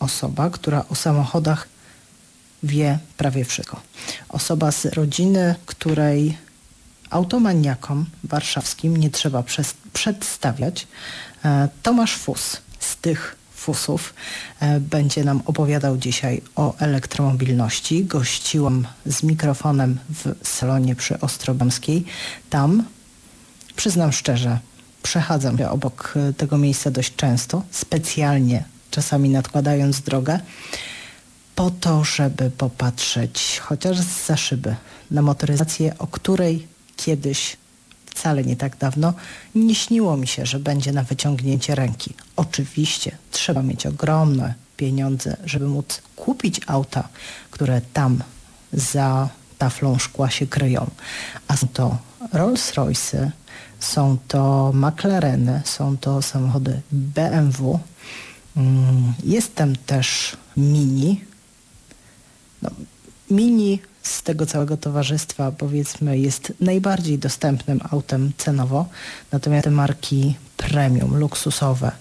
osoba, 0.00 0.50
która 0.50 0.84
o 0.88 0.94
samochodach 0.94 1.68
wie 2.62 2.98
prawie 3.16 3.44
wszystko. 3.44 3.80
Osoba 4.28 4.72
z 4.72 4.84
rodziny, 4.84 5.54
której 5.66 6.38
automaniakom 7.10 8.06
warszawskim 8.24 8.96
nie 8.96 9.10
trzeba 9.10 9.44
przedstawiać. 9.92 10.86
E, 11.44 11.68
Tomasz 11.82 12.16
Fus 12.16 12.56
z 12.80 12.96
tych 12.96 13.36
Fusów 13.64 14.14
e, 14.60 14.80
będzie 14.80 15.24
nam 15.24 15.42
opowiadał 15.46 15.96
dzisiaj 15.96 16.42
o 16.56 16.76
elektromobilności. 16.78 18.04
Gościłam 18.04 18.86
z 19.06 19.22
mikrofonem 19.22 19.98
w 20.10 20.48
salonie 20.48 20.94
przy 20.96 21.20
Ostrobamskiej. 21.20 22.04
Tam, 22.50 22.84
przyznam 23.76 24.12
szczerze, 24.12 24.58
przechadzam 25.02 25.58
się 25.58 25.70
obok 25.70 26.14
e, 26.16 26.32
tego 26.32 26.58
miejsca 26.58 26.90
dość 26.90 27.16
często, 27.16 27.62
specjalnie 27.70 28.64
czasami 28.90 29.28
nadkładając 29.28 30.00
drogę, 30.00 30.40
po 31.54 31.70
to, 31.70 32.04
żeby 32.04 32.50
popatrzeć 32.50 33.60
chociaż 33.64 33.96
za 34.26 34.36
szyby 34.36 34.76
na 35.10 35.22
motoryzację, 35.22 35.98
o 35.98 36.06
której 36.06 36.66
kiedyś, 36.96 37.56
wcale 38.14 38.44
nie 38.44 38.56
tak 38.56 38.76
dawno, 38.76 39.14
nie 39.54 39.74
śniło 39.74 40.16
mi 40.16 40.26
się, 40.26 40.46
że 40.46 40.58
będzie 40.58 40.92
na 40.92 41.02
wyciągnięcie 41.02 41.74
ręki. 41.74 42.14
Oczywiście 42.36 43.18
trzeba 43.30 43.62
mieć 43.62 43.86
ogromne 43.86 44.54
pieniądze, 44.76 45.36
żeby 45.44 45.66
móc 45.68 46.02
kupić 46.16 46.60
auta, 46.66 47.08
które 47.50 47.80
tam 47.92 48.22
za 48.72 49.28
taflą 49.58 49.98
szkła 49.98 50.30
się 50.30 50.46
kryją. 50.46 50.90
A 51.48 51.56
są 51.56 51.68
to 51.68 51.98
Rolls-Royce, 52.32 53.30
są 53.80 54.18
to 54.28 54.72
McLareny, 54.74 55.62
są 55.64 55.96
to 55.96 56.22
samochody 56.22 56.80
BMW, 56.92 57.80
Mm, 58.56 59.14
jestem 59.24 59.76
też 59.76 60.36
mini. 60.56 61.24
No, 62.62 62.70
mini 63.30 63.78
z 64.04 64.22
tego 64.22 64.46
całego 64.46 64.76
towarzystwa 64.76 65.52
powiedzmy 65.52 66.18
jest 66.18 66.52
najbardziej 66.60 67.18
dostępnym 67.18 67.80
autem 67.90 68.32
cenowo, 68.38 68.86
natomiast 69.32 69.64
te 69.64 69.70
marki 69.70 70.36
premium, 70.56 71.16
luksusowe, 71.16 71.92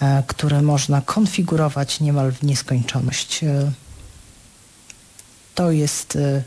e, 0.00 0.22
które 0.26 0.62
można 0.62 1.00
konfigurować 1.00 2.00
niemal 2.00 2.32
w 2.32 2.42
nieskończoność. 2.42 3.44
E, 3.44 3.72
to 5.54 5.70
jest 5.70 6.16
e, 6.16 6.42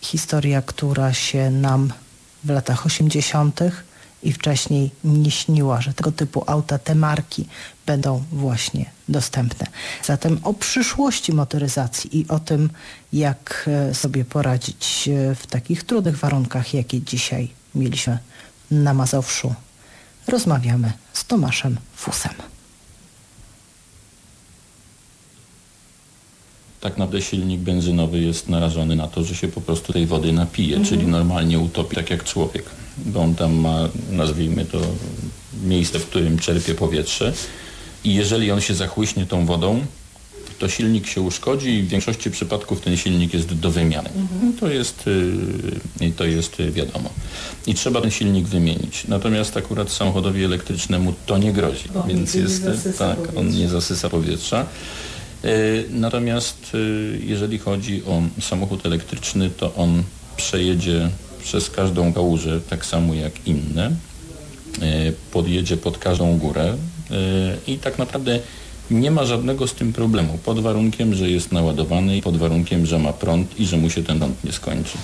historia, 0.00 0.62
która 0.62 1.12
się 1.12 1.50
nam 1.50 1.92
w 2.44 2.50
latach 2.50 2.86
80 2.86 3.60
i 4.22 4.32
wcześniej 4.32 4.90
nie 5.04 5.30
śniła, 5.30 5.80
że 5.80 5.94
tego 5.94 6.12
typu 6.12 6.44
auta, 6.46 6.78
te 6.78 6.94
marki 6.94 7.46
będą 7.86 8.24
właśnie 8.32 8.90
dostępne. 9.08 9.66
Zatem 10.04 10.38
o 10.42 10.54
przyszłości 10.54 11.32
motoryzacji 11.32 12.18
i 12.18 12.28
o 12.28 12.38
tym, 12.40 12.70
jak 13.12 13.68
e, 13.90 13.94
sobie 13.94 14.24
poradzić 14.24 15.08
e, 15.08 15.34
w 15.34 15.46
takich 15.46 15.84
trudnych 15.84 16.18
warunkach, 16.18 16.74
jakie 16.74 17.00
dzisiaj 17.00 17.48
mieliśmy 17.74 18.18
na 18.70 18.94
Mazowszu, 18.94 19.54
rozmawiamy 20.28 20.92
z 21.12 21.24
Tomaszem 21.24 21.76
Fusem. 21.96 22.34
tak 26.82 26.98
naprawdę 26.98 27.22
silnik 27.22 27.60
benzynowy 27.60 28.20
jest 28.20 28.48
narażony 28.48 28.96
na 28.96 29.08
to, 29.08 29.24
że 29.24 29.34
się 29.34 29.48
po 29.48 29.60
prostu 29.60 29.92
tej 29.92 30.06
wody 30.06 30.32
napije, 30.32 30.76
mhm. 30.76 30.88
czyli 30.88 31.10
normalnie 31.10 31.58
utopi, 31.58 31.96
tak 31.96 32.10
jak 32.10 32.24
człowiek, 32.24 32.64
bo 32.98 33.20
on 33.20 33.34
tam 33.34 33.54
ma, 33.54 33.88
nazwijmy 34.10 34.64
to, 34.64 34.80
miejsce, 35.64 35.98
w 35.98 36.06
którym 36.06 36.38
czerpie 36.38 36.74
powietrze 36.74 37.32
i 38.04 38.14
jeżeli 38.14 38.50
on 38.50 38.60
się 38.60 38.74
zachłyśnie 38.74 39.26
tą 39.26 39.46
wodą, 39.46 39.80
to 40.58 40.68
silnik 40.68 41.06
się 41.06 41.20
uszkodzi 41.20 41.70
i 41.70 41.82
w 41.82 41.88
większości 41.88 42.30
przypadków 42.30 42.80
ten 42.80 42.96
silnik 42.96 43.34
jest 43.34 43.54
do 43.54 43.70
wymiany. 43.70 44.10
Mhm. 44.16 44.52
To, 44.52 44.68
jest, 44.68 45.04
yy, 46.00 46.12
to 46.12 46.24
jest 46.24 46.56
wiadomo. 46.62 47.10
I 47.66 47.74
trzeba 47.74 48.00
ten 48.00 48.10
silnik 48.10 48.46
wymienić. 48.46 49.04
Natomiast 49.08 49.56
akurat 49.56 49.90
samochodowi 49.90 50.44
elektrycznemu 50.44 51.14
to 51.26 51.38
nie 51.38 51.52
grozi, 51.52 51.88
więc 52.08 52.34
jest, 52.34 52.64
tak, 52.98 53.18
on 53.36 53.48
nie 53.48 53.68
zasysa 53.68 54.08
powietrza. 54.08 54.66
Natomiast 55.90 56.76
jeżeli 57.20 57.58
chodzi 57.58 58.02
o 58.04 58.22
samochód 58.40 58.86
elektryczny, 58.86 59.50
to 59.50 59.74
on 59.74 60.02
przejedzie 60.36 61.10
przez 61.42 61.70
każdą 61.70 62.12
kałużę 62.12 62.60
tak 62.70 62.86
samo 62.86 63.14
jak 63.14 63.32
inne, 63.46 63.86
e, 63.86 63.92
podjedzie 65.32 65.76
pod 65.76 65.98
każdą 65.98 66.38
górę 66.38 66.76
i 67.66 67.78
tak 67.78 67.98
naprawdę 67.98 68.40
nie 68.90 69.10
ma 69.10 69.24
żadnego 69.24 69.68
z 69.68 69.74
tym 69.74 69.92
problemu, 69.92 70.38
pod 70.44 70.60
warunkiem, 70.60 71.14
że 71.14 71.30
jest 71.30 71.52
naładowany 71.52 72.22
pod 72.22 72.36
warunkiem, 72.36 72.86
że 72.86 72.98
ma 72.98 73.12
prąd 73.12 73.60
i 73.60 73.66
że 73.66 73.76
mu 73.76 73.90
się 73.90 74.02
ten 74.02 74.18
prąd 74.18 74.44
nie 74.44 74.52
skończy. 74.52 74.98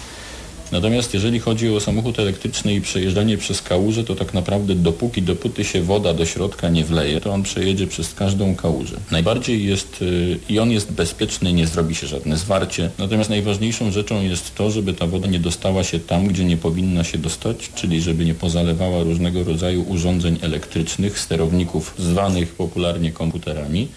Natomiast 0.73 1.15
jeżeli 1.15 1.41
chodzi 1.41 1.69
o 1.71 1.81
samochód 1.81 2.19
elektryczny 2.19 2.75
i 2.75 2.81
przejeżdżanie 2.81 3.39
przez 3.39 3.63
kałużę, 3.63 4.05
to 4.05 4.15
tak 4.15 4.35
naprawdę 4.35 4.75
dopóki, 4.75 5.23
dopóty 5.23 5.65
się 5.65 5.83
woda 5.83 6.15
do 6.15 6.27
środka 6.27 6.69
nie 6.69 6.85
wleje, 6.85 7.21
to 7.21 7.33
on 7.33 7.43
przejedzie 7.43 7.87
przez 7.87 8.15
każdą 8.15 8.55
kałużę. 8.55 8.97
Najbardziej 9.11 9.65
jest 9.65 10.03
y, 10.03 10.39
i 10.49 10.59
on 10.59 10.71
jest 10.71 10.93
bezpieczny, 10.93 11.53
nie 11.53 11.67
zrobi 11.67 11.95
się 11.95 12.07
żadne 12.07 12.37
zwarcie. 12.37 12.91
Natomiast 12.99 13.31
najważniejszą 13.31 13.91
rzeczą 13.91 14.23
jest 14.23 14.55
to, 14.55 14.71
żeby 14.71 14.95
ta 14.95 15.07
woda 15.07 15.29
nie 15.29 15.41
dostała 15.41 15.85
się 15.85 16.01
tam, 16.01 16.27
gdzie 16.27 16.45
nie 16.45 16.57
powinna 16.57 17.05
się 17.05 17.19
dostać, 17.19 17.71
czyli 17.75 18.01
żeby 18.01 18.25
nie 18.25 18.35
pozalewała 18.35 19.03
różnego 19.03 19.45
rodzaju 19.45 19.83
urządzeń 19.89 20.39
elektrycznych, 20.43 21.19
sterowników 21.19 21.95
zwanych 21.99 22.55
popularnie 22.55 23.13
komputerami, 23.13 23.89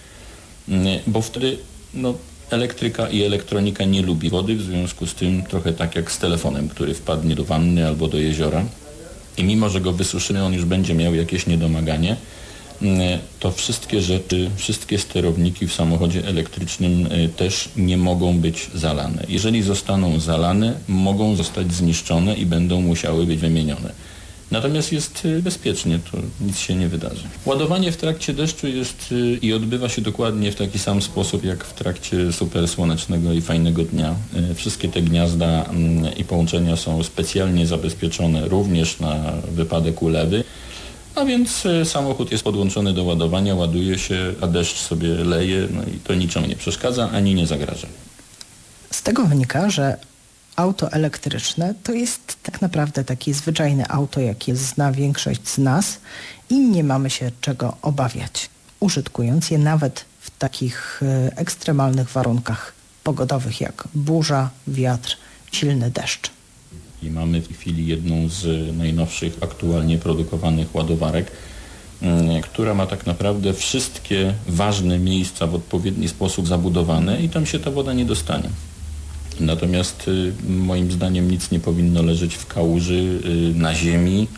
y, 0.68 0.72
bo 1.06 1.22
wtedy 1.22 1.58
no, 1.94 2.14
elektryka 2.50 3.08
i 3.08 3.22
elektronika 3.22 3.84
nie 3.84 4.02
lubi 4.02 4.30
wody, 4.30 4.56
w 4.56 4.62
związku 4.62 5.06
z 5.06 5.14
tym 5.14 5.42
trochę 5.42 5.72
tak 5.72 5.96
jak 5.96 6.12
z 6.12 6.18
telefonem, 6.18 6.68
który 6.68 6.94
wpadnie 6.94 7.34
do 7.34 7.44
wanny 7.44 7.86
albo 7.86 8.08
do 8.08 8.18
jeziora 8.18 8.64
i 9.36 9.44
mimo, 9.44 9.68
że 9.68 9.80
go 9.80 9.92
wysuszymy, 9.92 10.44
on 10.44 10.54
już 10.54 10.64
będzie 10.64 10.94
miał 10.94 11.14
jakieś 11.14 11.46
niedomaganie, 11.46 12.16
mm, 12.82 13.18
to 13.40 13.52
wszystkie 13.52 14.00
rzeczy, 14.00 14.50
wszystkie 14.56 14.98
sterowniki 14.98 15.66
w 15.66 15.72
samochodzie 15.72 16.26
elektrycznym 16.26 17.06
y, 17.06 17.28
też 17.36 17.68
nie 17.76 17.96
mogą 17.96 18.38
być 18.38 18.70
zalane. 18.74 19.24
Jeżeli 19.28 19.62
zostaną 19.62 20.20
zalane, 20.20 20.74
mogą 20.88 21.36
zostać 21.36 21.72
zniszczone 21.72 22.34
i 22.34 22.46
będą 22.46 22.80
musiały 22.80 23.26
być 23.26 23.38
wymienione. 23.38 23.92
Natomiast 24.52 24.92
jest 24.92 25.24
y, 25.24 25.42
bezpiecznie, 25.42 25.98
to 26.12 26.18
nic 26.40 26.58
się 26.58 26.74
nie 26.74 26.88
wydarzy. 26.88 27.22
Ładowanie 27.44 27.92
w 27.92 27.96
trakcie 27.96 28.34
deszczu 28.34 28.68
jest 28.68 29.12
y, 29.12 29.38
i 29.42 29.52
odbywa 29.52 29.88
się 29.88 30.02
dokładnie 30.02 30.52
w 30.52 30.54
taki 30.54 30.78
sam 30.78 31.02
sposób 31.02 31.44
jak 31.44 31.64
w 31.64 31.74
trakcie 31.74 32.32
super 32.32 32.68
słonecznego 32.68 33.32
i 33.32 33.40
fajnego 33.40 33.82
dnia. 33.82 34.14
Y, 34.50 34.54
wszystkie 34.54 34.88
te 34.88 35.02
gniazda 35.02 35.64
mm, 35.64 36.16
i 36.16 36.24
połączenia 36.24 36.76
są 36.76 37.02
specjalnie 37.02 37.66
zabezpieczone 37.66 38.48
również 38.48 39.00
na 39.00 39.32
wypadek 39.52 40.02
ulewy. 40.02 40.44
A 41.14 41.24
więc 41.24 41.64
samochód 41.84 42.32
jest 42.32 42.44
podłączony 42.44 42.92
do 42.92 43.04
ładowania, 43.04 43.54
ładuje 43.54 43.98
się, 43.98 44.34
a 44.40 44.46
deszcz 44.46 44.76
sobie 44.76 45.08
leje, 45.08 45.68
no 45.70 45.82
i 45.82 45.98
to 46.04 46.14
niczemu 46.14 46.46
nie 46.46 46.56
przeszkadza 46.56 47.10
ani 47.10 47.34
nie 47.34 47.46
zagraża. 47.46 47.86
Z 48.90 49.02
tego 49.02 49.26
wynika, 49.26 49.70
że 49.70 49.96
auto 50.56 50.92
elektryczne 50.92 51.74
to 51.82 51.92
jest 51.92 52.36
tak 52.42 52.62
naprawdę 52.62 53.04
takie 53.04 53.34
zwyczajne 53.34 53.88
auto, 53.88 54.20
jakie 54.20 54.56
zna 54.56 54.92
większość 54.92 55.48
z 55.48 55.58
nas 55.58 55.98
i 56.50 56.58
nie 56.68 56.84
mamy 56.84 57.10
się 57.10 57.30
czego 57.40 57.76
obawiać, 57.82 58.50
użytkując 58.80 59.50
je 59.50 59.58
nawet 59.58 60.04
w 60.20 60.30
takich 60.38 61.00
e, 61.02 61.36
ekstremalnych 61.36 62.08
warunkach 62.10 62.72
pogodowych 63.04 63.60
jak 63.60 63.88
burza, 63.94 64.50
wiatr, 64.66 65.16
silny 65.52 65.90
deszcz. 65.90 66.30
I 67.02 67.10
mamy 67.10 67.40
w 67.40 67.46
tej 67.48 67.56
chwili 67.56 67.86
jedną 67.86 68.28
z 68.28 68.76
najnowszych 68.76 69.36
aktualnie 69.40 69.98
produkowanych 69.98 70.74
ładowarek, 70.74 71.32
mm, 72.02 72.42
która 72.42 72.74
ma 72.74 72.86
tak 72.86 73.06
naprawdę 73.06 73.54
wszystkie 73.54 74.34
ważne 74.48 74.98
miejsca 74.98 75.46
w 75.46 75.54
odpowiedni 75.54 76.08
sposób 76.08 76.48
zabudowane 76.48 77.22
i 77.22 77.28
tam 77.28 77.46
się 77.46 77.58
ta 77.58 77.70
woda 77.70 77.92
nie 77.92 78.04
dostanie. 78.04 78.48
Natomiast 79.40 80.08
y, 80.08 80.32
moim 80.48 80.92
zdaniem 80.92 81.30
nic 81.30 81.50
nie 81.50 81.60
powinno 81.60 82.02
leżeć 82.02 82.34
w 82.34 82.46
kałuży, 82.46 83.20
y, 83.54 83.58
na 83.58 83.74
ziemi, 83.74 84.28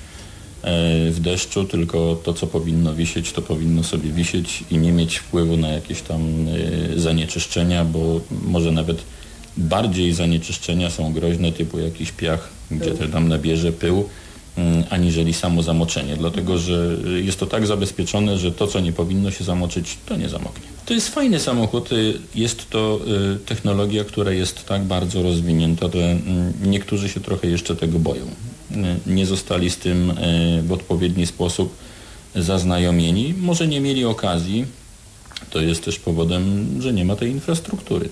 e, 0.62 1.10
w 1.10 1.20
deszczu, 1.20 1.64
tylko 1.64 2.20
to, 2.24 2.34
co 2.34 2.46
powinno 2.46 2.94
wisieć, 2.94 3.32
to 3.32 3.42
powinno 3.42 3.82
sobie 3.82 4.10
wisieć 4.10 4.64
i 4.70 4.78
nie 4.78 4.92
mieć 4.92 5.18
wpływu 5.18 5.56
na 5.56 5.68
jakieś 5.68 6.02
tam 6.02 6.48
y, 6.48 7.00
zanieczyszczenia, 7.00 7.84
bo 7.84 8.20
może 8.30 8.72
nawet 8.72 9.02
bardziej 9.56 10.14
zanieczyszczenia 10.14 10.90
są 10.90 11.12
groźne, 11.12 11.52
typu 11.52 11.78
jakiś 11.78 12.12
piach, 12.12 12.48
gdzie 12.70 12.90
to 12.90 13.08
tam 13.08 13.28
nabierze 13.28 13.72
pył, 13.72 14.08
aniżeli 14.90 15.34
samo 15.34 15.62
zamoczenie, 15.62 16.16
dlatego 16.16 16.58
że 16.58 16.96
jest 17.04 17.40
to 17.40 17.46
tak 17.46 17.66
zabezpieczone, 17.66 18.38
że 18.38 18.52
to, 18.52 18.66
co 18.66 18.80
nie 18.80 18.92
powinno 18.92 19.30
się 19.30 19.44
zamoczyć, 19.44 19.98
to 20.06 20.16
nie 20.16 20.28
zamoknie. 20.28 20.62
To 20.86 20.94
jest 20.94 21.08
fajny 21.08 21.40
samochód, 21.40 21.92
y, 21.92 22.14
jest 22.34 22.70
to 22.70 23.00
y, 23.34 23.38
technologia, 23.38 24.04
która 24.04 24.32
jest 24.32 24.66
tak 24.66 24.82
bardzo 24.82 25.22
rozwinięta, 25.22 25.86
że 25.94 26.04
mm, 26.04 26.52
niektórzy 26.62 27.08
się 27.08 27.20
trochę 27.20 27.48
jeszcze 27.48 27.76
tego 27.76 27.98
boją. 27.98 28.24
Y, 28.26 28.76
nie 29.06 29.26
zostali 29.26 29.70
z 29.70 29.76
tym 29.76 30.12
w 30.62 30.72
odpowiedni 30.72 31.26
sposób 31.26 31.74
zaznajomieni, 32.34 33.34
może 33.40 33.68
nie 33.68 33.80
mieli 33.80 34.04
okazji, 34.04 34.66
to 35.50 35.60
jest 35.60 35.84
też 35.84 35.98
powodem, 35.98 36.66
że 36.82 36.92
nie 36.92 37.04
ma 37.04 37.16
tej 37.16 37.30
infrastruktury. 37.30 38.08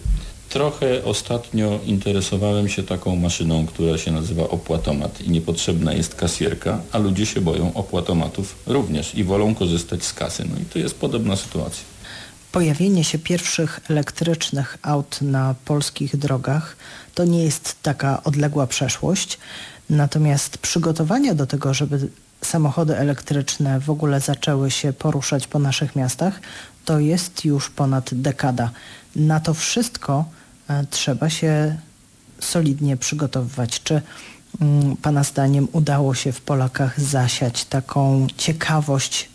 Trochę 0.53 1.05
ostatnio 1.05 1.81
interesowałem 1.87 2.69
się 2.69 2.83
taką 2.83 3.17
maszyną, 3.17 3.67
która 3.67 3.99
się 3.99 4.13
nazywa 4.13 4.43
opłatomat 4.43 5.21
i 5.21 5.31
niepotrzebna 5.31 5.93
jest 5.93 6.15
kasjerka, 6.15 6.81
a 6.93 6.99
ludzie 6.99 7.27
się 7.27 7.41
boją 7.41 7.75
opłatomatów 7.75 8.57
również 8.67 9.15
i 9.15 9.25
wolą 9.25 9.55
korzystać 9.55 10.05
z 10.05 10.13
kasy. 10.13 10.45
No 10.51 10.61
i 10.61 10.65
to 10.65 10.79
jest 10.79 10.95
podobna 10.99 11.37
sytuacja. 11.37 11.85
Pojawienie 12.53 13.05
się 13.05 13.19
pierwszych 13.19 13.81
elektrycznych 13.89 14.79
aut 14.83 15.23
na 15.23 15.55
polskich 15.65 16.17
drogach 16.17 16.77
to 17.15 17.25
nie 17.25 17.45
jest 17.45 17.83
taka 17.83 18.23
odległa 18.25 18.67
przeszłość, 18.67 19.39
natomiast 19.91 20.59
przygotowania 20.59 21.35
do 21.35 21.47
tego, 21.47 21.75
żeby 21.75 22.09
samochody 22.43 22.97
elektryczne 22.97 23.81
w 23.81 23.91
ogóle 23.91 24.21
zaczęły 24.21 24.71
się 24.71 24.93
poruszać 24.93 25.47
po 25.47 25.59
naszych 25.59 25.97
miastach, 25.97 26.41
to 26.85 26.99
jest 26.99 27.45
już 27.45 27.71
ponad 27.71 28.11
dekada. 28.13 28.71
Na 29.17 29.41
to 29.41 29.55
wszystko 29.55 30.25
trzeba 30.91 31.31
się 31.31 31.77
solidnie 32.41 32.97
przygotowywać. 32.97 33.83
Czy 33.83 34.03
mm, 34.61 34.97
Pana 34.97 35.25
zdaniem 35.25 35.69
udało 35.73 36.15
się 36.15 36.33
w 36.33 36.41
Polakach 36.41 37.01
zasiać 37.01 37.65
taką 37.65 38.27
ciekawość 38.37 39.29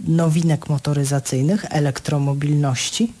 nowinek 0.00 0.68
motoryzacyjnych, 0.68 1.64
elektromobilności? 1.70 3.12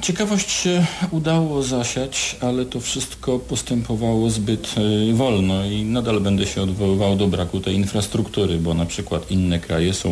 Ciekawość 0.00 0.50
się 0.50 0.86
udało 1.10 1.62
zasiać, 1.62 2.36
ale 2.40 2.64
to 2.64 2.80
wszystko 2.80 3.38
postępowało 3.38 4.30
zbyt 4.30 4.74
e, 5.10 5.14
wolno 5.14 5.64
i 5.64 5.84
nadal 5.84 6.20
będę 6.20 6.46
się 6.46 6.62
odwoływał 6.62 7.16
do 7.16 7.28
braku 7.28 7.60
tej 7.60 7.74
infrastruktury, 7.74 8.58
bo 8.58 8.74
na 8.74 8.86
przykład 8.86 9.30
inne 9.30 9.60
kraje 9.60 9.94
są 9.94 10.10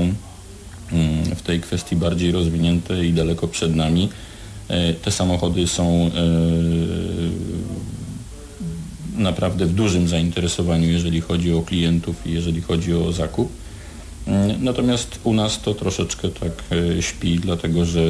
mm, 0.92 1.24
w 1.36 1.42
tej 1.42 1.60
kwestii 1.60 1.96
bardziej 1.96 2.32
rozwinięte 2.32 3.04
i 3.04 3.12
daleko 3.12 3.48
przed 3.48 3.76
nami. 3.76 4.08
E, 4.68 4.94
te 4.94 5.10
samochody 5.10 5.66
są 5.66 6.06
e, 6.06 6.10
naprawdę 9.22 9.66
w 9.66 9.74
dużym 9.74 10.08
zainteresowaniu, 10.08 10.90
jeżeli 10.90 11.20
chodzi 11.20 11.52
o 11.52 11.62
klientów 11.62 12.26
i 12.26 12.32
jeżeli 12.32 12.60
chodzi 12.60 12.94
o 12.94 13.12
zakup. 13.12 13.52
Mm, 14.26 14.64
natomiast 14.64 15.18
u 15.24 15.34
nas 15.34 15.62
to 15.62 15.74
troszeczkę 15.74 16.28
tak 16.28 16.52
e, 16.98 17.02
śpi, 17.02 17.38
dlatego 17.38 17.84
że 17.84 18.00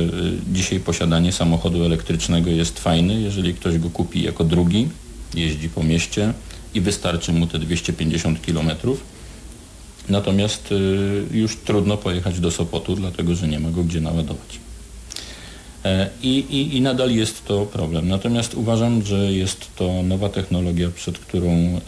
dzisiaj 0.52 0.80
posiadanie 0.80 1.32
samochodu 1.32 1.84
elektrycznego 1.84 2.50
jest 2.50 2.80
fajne, 2.80 3.14
jeżeli 3.14 3.54
ktoś 3.54 3.78
go 3.78 3.90
kupi 3.90 4.22
jako 4.22 4.44
drugi, 4.44 4.88
jeździ 5.34 5.68
po 5.68 5.82
mieście 5.82 6.32
i 6.74 6.80
wystarczy 6.80 7.32
mu 7.32 7.46
te 7.46 7.58
250 7.58 8.40
km. 8.40 8.70
Natomiast 10.08 10.74
już 11.30 11.56
trudno 11.56 11.96
pojechać 11.96 12.40
do 12.40 12.50
Sopotu, 12.50 12.96
dlatego 12.96 13.34
że 13.34 13.48
nie 13.48 13.60
ma 13.60 13.70
go 13.70 13.84
gdzie 13.84 14.00
naładować. 14.00 14.58
E, 15.84 16.08
I, 16.22 16.28
i, 16.38 16.76
I 16.76 16.80
nadal 16.80 17.10
jest 17.10 17.44
to 17.44 17.66
problem. 17.66 18.08
Natomiast 18.08 18.54
uważam, 18.54 19.02
że 19.02 19.32
jest 19.32 19.76
to 19.76 20.02
nowa 20.02 20.28
technologia, 20.28 20.90
przed 20.90 21.18
którą 21.18 21.50
e, 21.50 21.80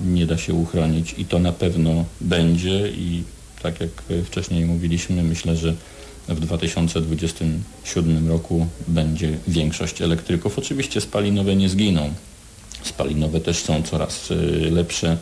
nie 0.00 0.26
da 0.26 0.38
się 0.38 0.54
uchronić 0.54 1.14
i 1.18 1.24
to 1.24 1.38
na 1.38 1.52
pewno 1.52 2.04
będzie 2.20 2.88
i 2.88 3.22
tak 3.62 3.80
jak 3.80 3.90
wcześniej 4.24 4.64
mówiliśmy, 4.64 5.22
myślę, 5.22 5.56
że 5.56 5.74
w 6.28 6.40
2027 6.40 8.28
roku 8.28 8.66
będzie 8.88 9.38
większość 9.48 10.02
elektryków. 10.02 10.58
Oczywiście 10.58 11.00
spalinowe 11.00 11.56
nie 11.56 11.68
zginą. 11.68 12.12
Spalinowe 12.82 13.40
też 13.40 13.58
są 13.58 13.82
coraz 13.82 14.30
e, 14.30 14.34
lepsze 14.70 15.16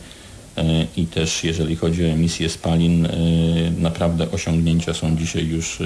i 0.97 1.05
też 1.05 1.43
jeżeli 1.43 1.75
chodzi 1.75 2.05
o 2.05 2.07
emisję 2.07 2.49
spalin, 2.49 3.07
naprawdę 3.79 4.31
osiągnięcia 4.31 4.93
są 4.93 5.17
dzisiaj 5.17 5.47
już 5.47 5.79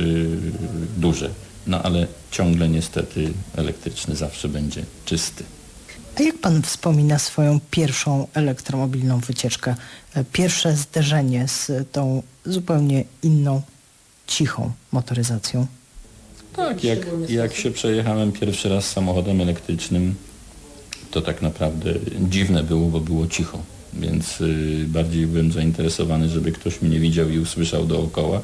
duże. 0.98 1.30
No 1.68 1.84
ale 1.84 2.07
ciągle 2.32 2.70
niestety 2.70 3.34
elektryczny 3.55 4.16
zawsze 4.16 4.49
będzie 4.49 4.84
czysty. 5.05 5.43
A 6.20 6.24
jak 6.24 6.38
pan 6.38 6.62
wspomina 6.62 7.20
swoją 7.20 7.59
pierwszą 7.72 8.28
elektromobilną 8.34 9.20
wycieczkę? 9.20 9.76
E, 10.16 10.24
pierwsze 10.24 10.76
zderzenie 10.76 11.47
z 11.47 11.72
tą 11.91 12.24
zupełnie 12.45 13.03
inną, 13.24 13.62
cichą 14.28 14.72
motoryzacją? 14.91 15.68
Tak, 16.55 16.84
jak, 16.84 16.99
jak 17.30 17.53
się 17.53 17.72
przejechałem 17.72 18.32
pierwszy 18.32 18.70
raz 18.70 18.86
samochodem 18.86 19.41
elektrycznym, 19.41 20.16
to 21.12 21.22
tak 21.22 21.41
naprawdę 21.41 21.93
dziwne 22.20 22.64
było, 22.64 22.88
bo 22.88 22.99
było 22.99 23.28
cicho. 23.28 23.59
Więc 23.93 24.41
y, 24.41 24.86
bardziej 24.88 25.28
byłem 25.28 25.51
zainteresowany, 25.51 26.30
żeby 26.30 26.51
ktoś 26.51 26.82
mnie 26.82 26.99
widział 26.99 27.30
i 27.30 27.39
usłyszał 27.39 27.86
dookoła 27.86 28.41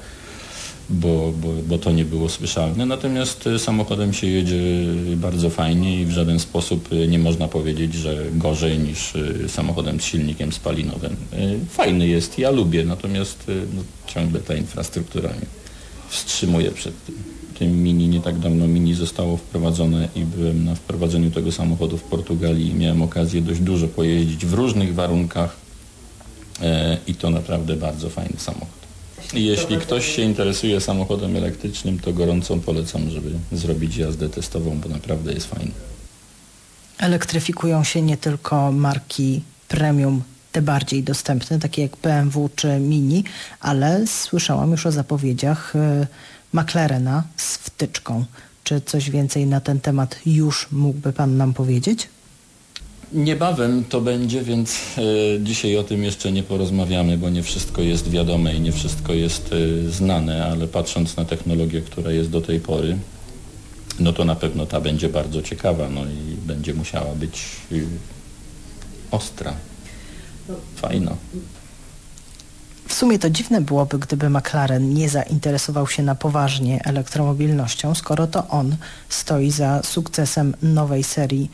bo, 0.90 1.34
bo, 1.42 1.48
bo 1.68 1.78
to 1.78 1.92
nie 1.92 2.06
było 2.06 2.30
słyszalne. 2.30 2.86
Natomiast 2.86 3.48
e, 3.48 3.60
samochodem 3.60 4.14
się 4.14 4.28
jedzie 4.28 4.62
bardzo 5.16 5.50
fajnie 5.50 6.02
i 6.02 6.06
w 6.06 6.12
żaden 6.12 6.40
sposób 6.40 6.90
e, 6.92 7.08
nie 7.08 7.20
można 7.20 7.48
powiedzieć, 7.48 7.94
że 7.94 8.26
gorzej 8.32 8.80
niż 8.80 9.16
e, 9.16 9.50
samochodem 9.50 10.02
z 10.02 10.04
silnikiem 10.04 10.52
spalinowym. 10.52 11.16
Fajny 11.70 12.08
jest, 12.08 12.40
ja 12.40 12.52
lubię, 12.52 12.86
natomiast 12.86 13.44
no, 13.48 13.82
ciągle 14.08 14.40
ta 14.40 14.56
infrastruktura 14.56 15.30
mnie 15.30 15.46
wstrzymuje 16.10 16.72
przed 16.72 17.06
tym. 17.06 17.16
Tym 17.60 17.84
mini 17.84 18.08
nie 18.08 18.22
tak 18.22 18.40
dawno 18.40 18.68
mini 18.68 18.94
zostało 18.94 19.38
wprowadzone 19.38 20.10
i 20.16 20.24
byłem 20.24 20.66
na 20.66 20.76
wprowadzeniu 20.76 21.32
tego 21.32 21.52
samochodu 21.52 21.98
w 21.98 22.04
Portugalii 22.04 22.72
i 22.72 22.76
miałem 22.76 23.02
okazję 23.02 23.42
dość 23.42 23.60
dużo 23.60 23.88
pojeździć 23.88 24.46
w 24.46 24.54
różnych 24.54 24.96
warunkach 24.96 25.58
i 27.08 27.16
to 27.16 27.30
naprawdę 27.30 27.76
bardzo 27.76 28.10
fajny 28.10 28.40
samochód. 28.40 28.77
Jeśli 29.34 29.78
ktoś 29.78 30.16
się 30.16 30.22
interesuje 30.22 30.82
samochodem 30.82 31.36
elektrycznym, 31.36 32.00
to 32.00 32.14
gorąco 32.14 32.58
polecam, 32.58 33.10
żeby 33.10 33.32
zrobić 33.52 33.98
jazdę 33.98 34.30
testową, 34.30 34.80
bo 34.80 34.90
naprawdę 34.90 35.34
jest 35.34 35.48
fajny. 35.48 35.72
Elektryfikują 36.98 37.84
się 37.84 38.02
nie 38.02 38.18
tylko 38.18 38.72
marki 38.72 39.42
premium, 39.68 40.22
te 40.52 40.62
bardziej 40.62 41.04
dostępne, 41.04 41.60
takie 41.60 41.82
jak 41.82 41.98
BMW 41.98 42.50
czy 42.56 42.80
Mini, 42.80 43.24
ale 43.60 44.08
słyszałam 44.08 44.72
już 44.72 44.86
o 44.86 44.92
zapowiedziach 44.92 45.76
y, 45.76 46.08
McLarena 46.54 47.24
z 47.38 47.58
wtyczką. 47.58 48.26
Czy 48.64 48.82
coś 48.82 49.10
więcej 49.10 49.46
na 49.46 49.62
ten 49.62 49.80
temat 49.80 50.20
już 50.26 50.68
mógłby 50.72 51.14
Pan 51.14 51.38
nam 51.38 51.54
powiedzieć? 51.54 52.08
Niebawem 53.14 53.84
to 53.84 54.02
będzie, 54.02 54.42
więc 54.42 54.80
e, 54.98 55.44
dzisiaj 55.44 55.78
o 55.78 55.84
tym 55.84 56.04
jeszcze 56.04 56.32
nie 56.32 56.44
porozmawiamy, 56.44 57.18
bo 57.18 57.30
nie 57.30 57.44
wszystko 57.44 57.82
jest 57.82 58.10
wiadome 58.10 58.56
i 58.56 58.62
nie 58.62 58.72
wszystko 58.72 59.14
jest 59.14 59.50
e, 59.54 59.90
znane, 59.92 60.46
ale 60.46 60.68
patrząc 60.68 61.18
na 61.18 61.26
technologię, 61.26 61.82
która 61.82 62.12
jest 62.12 62.30
do 62.30 62.42
tej 62.42 62.60
pory, 62.60 62.98
no 64.00 64.14
to 64.14 64.26
na 64.26 64.36
pewno 64.36 64.66
ta 64.66 64.82
będzie 64.82 65.10
bardzo 65.10 65.42
ciekawa, 65.42 65.90
no 65.90 66.02
i 66.06 66.48
będzie 66.48 66.74
musiała 66.74 67.16
być 67.16 67.46
y, 67.72 67.86
ostra, 69.12 69.54
fajna. 70.76 71.16
sumie 72.94 73.20
to 73.20 73.30
dziwne 73.30 73.62
byłoby, 73.62 74.00
gdyby 74.00 74.30
McLaren 74.30 74.94
nie 74.94 75.10
zainteresował 75.10 75.88
się 75.88 76.04
na 76.04 76.16
poważnie 76.16 76.84
elektromobilnością, 76.84 77.96
skoro 77.96 78.28
to 78.28 78.48
on 78.48 78.76
stoi 79.10 79.52
za 79.52 79.84
sukcesem 79.84 80.56
nowej 80.62 81.04
serii 81.04 81.52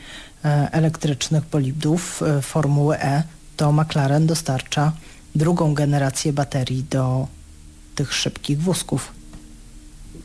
elektrycznych 0.72 1.44
bolidów 1.52 2.24
e, 2.24 2.42
Formuły 2.42 3.00
E, 3.00 3.24
to 3.58 3.72
McLaren 3.72 4.28
dostarcza 4.28 4.92
drugą 5.36 5.74
generację 5.74 6.34
baterii 6.34 6.86
do 6.90 7.28
tych 7.96 8.14
szybkich 8.14 8.62
wózków. 8.62 9.12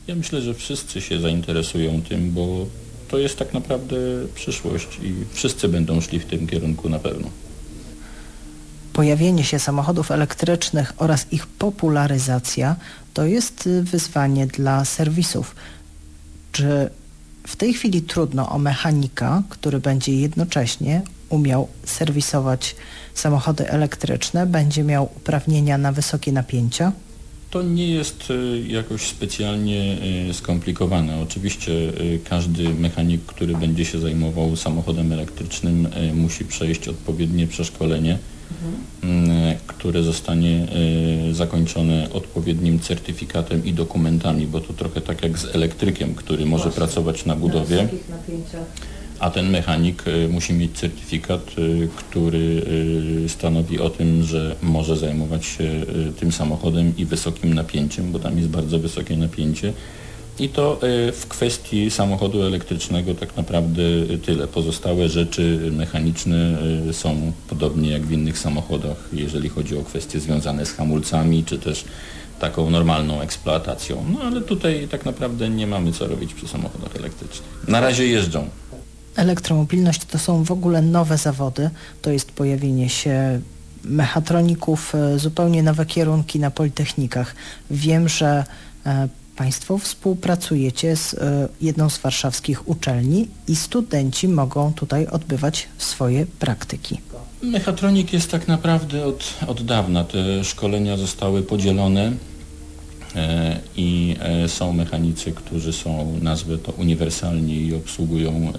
Ja 0.07 0.14
myślę, 0.14 0.41
że 0.41 0.55
wszyscy 0.55 1.01
się 1.01 1.21
zainteresują 1.21 2.03
tym, 2.03 2.33
bo 2.33 2.66
to 3.09 3.19
jest 3.19 3.39
tak 3.39 3.55
naprawdę 3.55 3.97
przyszłość 4.35 4.99
i 5.03 5.14
wszyscy 5.33 5.69
będą 5.69 6.01
szli 6.01 6.19
w 6.19 6.27
tym 6.27 6.47
kierunku 6.47 6.89
na 6.89 6.99
pewno. 6.99 7.29
Pojawienie 8.93 9.45
się 9.45 9.59
samochodów 9.59 10.11
elektrycznych 10.11 10.93
oraz 10.97 11.27
ich 11.31 11.47
popularyzacja 11.47 12.77
to 13.14 13.27
jest 13.27 13.69
wyzwanie 13.83 14.47
dla 14.47 14.85
serwisów. 14.85 15.55
Czy 16.53 16.91
w 17.49 17.57
tej 17.57 17.75
chwili 17.75 18.03
trudno 18.03 18.49
o 18.49 18.59
mechanika, 18.59 19.43
który 19.49 19.81
będzie 19.81 20.13
jednocześnie 20.13 21.03
umiał 21.29 21.69
serwisować 21.85 22.77
samochody 23.15 23.71
elektryczne, 23.71 24.47
będzie 24.47 24.85
miał 24.85 25.05
uprawnienia 25.17 25.79
na 25.79 25.93
wysokie 25.93 26.33
napięcia? 26.33 26.93
To 27.51 27.63
nie 27.63 27.91
jest 27.91 28.31
y, 28.31 28.63
jakoś 28.69 29.03
specjalnie 29.03 29.97
y, 30.31 30.35
skomplikowane. 30.35 31.21
Oczywiście 31.21 31.73
y, 31.73 32.21
każdy 32.29 32.75
mechanik, 32.75 33.23
który 33.27 33.55
będzie 33.57 33.85
się 33.85 34.01
zajmował 34.01 34.57
samochodem 34.57 35.13
elektrycznym 35.13 35.89
musi 36.15 36.45
przejść 36.45 36.89
odpowiednie 36.89 37.47
przeszkolenie, 37.47 38.19
mhm. 38.53 39.57
które 39.67 40.03
zostanie 40.03 40.67
zakończone 41.33 42.09
odpowiednim 42.13 42.81
certyfikatem 42.81 43.65
i 43.65 43.73
dokumentami, 43.73 44.47
bo 44.47 44.61
to 44.61 44.73
trochę 44.73 45.01
tak 45.01 45.23
jak 45.23 45.39
z 45.39 45.55
elektrykiem, 45.55 46.15
który 46.15 46.47
może 46.47 46.63
Właśnie. 46.65 46.79
pracować 46.79 47.25
na 47.25 47.37
budowie. 47.37 47.89
A 49.19 49.31
ten 49.31 49.51
mechanik 49.51 50.07
y, 50.07 50.29
musi 50.29 50.53
mieć 50.53 50.79
certyfikat, 50.79 51.59
y, 51.59 51.89
który 51.97 52.63
y, 53.25 53.29
stanowi 53.29 53.81
o 53.81 53.91
tym, 53.91 54.23
że 54.23 54.57
może 54.63 54.97
zajmować 54.97 55.47
się 55.47 55.87
tym 56.21 56.33
samochodem 56.33 56.97
i 56.97 57.05
wysokim 57.05 57.55
napięciem, 57.55 58.13
bo 58.13 58.19
tam 58.19 58.37
jest 58.37 58.49
bardzo 58.49 58.79
wysokie 58.79 59.17
napięcie. 59.17 59.73
I 60.39 60.49
to 60.49 60.80
w 61.12 61.26
kwestii 61.28 61.91
samochodu 61.91 62.43
elektrycznego 62.43 63.14
tak 63.14 63.36
naprawdę 63.36 63.82
tyle. 64.24 64.47
Pozostałe 64.47 65.09
rzeczy 65.09 65.70
mechaniczne 65.72 66.59
są 66.93 67.32
podobnie 67.49 67.91
jak 67.91 68.03
w 68.03 68.12
innych 68.12 68.39
samochodach, 68.39 68.97
jeżeli 69.12 69.49
chodzi 69.49 69.78
o 69.78 69.82
kwestie 69.82 70.20
związane 70.20 70.66
z 70.66 70.72
hamulcami, 70.72 71.45
czy 71.45 71.59
też 71.59 71.84
taką 72.41 72.70
normalną 72.70 73.20
eksploatacją. 73.20 74.05
No 74.12 74.20
ale 74.20 74.41
tutaj 74.41 74.89
tak 74.91 75.05
naprawdę 75.05 75.49
nie 75.49 75.66
mamy 75.66 75.93
co 75.93 76.07
robić 76.07 76.34
przy 76.34 76.49
samochodach 76.49 76.97
elektrycznych. 76.97 77.49
Na 77.68 77.80
razie 77.80 78.07
jeżdżą. 78.07 78.49
Elektromobilność 79.16 80.05
to 80.05 80.18
są 80.18 80.45
w 80.45 80.51
ogóle 80.51 80.82
nowe 80.82 81.18
zawody, 81.18 81.70
to 82.03 82.11
jest 82.11 82.32
pojawienie 82.32 82.89
się 82.89 83.41
mechatroników, 83.84 84.93
zupełnie 85.16 85.62
nowe 85.62 85.86
kierunki 85.86 86.39
na 86.39 86.51
politechnikach. 86.51 87.34
Wiem, 87.70 88.09
że 88.09 88.45
e, 88.86 89.09
Państwo 89.39 89.78
współpracujecie 89.78 90.97
z 90.97 91.14
e, 91.14 91.49
jedną 91.61 91.91
z 91.91 91.99
warszawskich 91.99 92.68
uczelni 92.68 93.28
i 93.49 93.57
studenci 93.57 94.28
mogą 94.28 94.72
tutaj 94.72 95.07
odbywać 95.07 95.68
swoje 95.78 96.26
praktyki. 96.26 96.99
Mechatronik 97.43 98.12
jest 98.12 98.30
tak 98.30 98.49
naprawdę 98.49 99.07
od, 99.07 99.34
od 99.47 99.62
dawna. 99.62 100.05
Te 100.05 100.45
szkolenia 100.45 100.97
zostały 100.97 101.43
podzielone 101.43 102.12
E, 103.16 103.57
i 103.76 104.16
e, 104.20 104.49
są 104.49 104.72
mechanicy, 104.72 105.32
którzy 105.32 105.72
są, 105.72 106.18
nazwę 106.22 106.59
to 106.59 106.72
uniwersalni 106.72 107.66
i 107.66 107.74
obsługują 107.74 108.53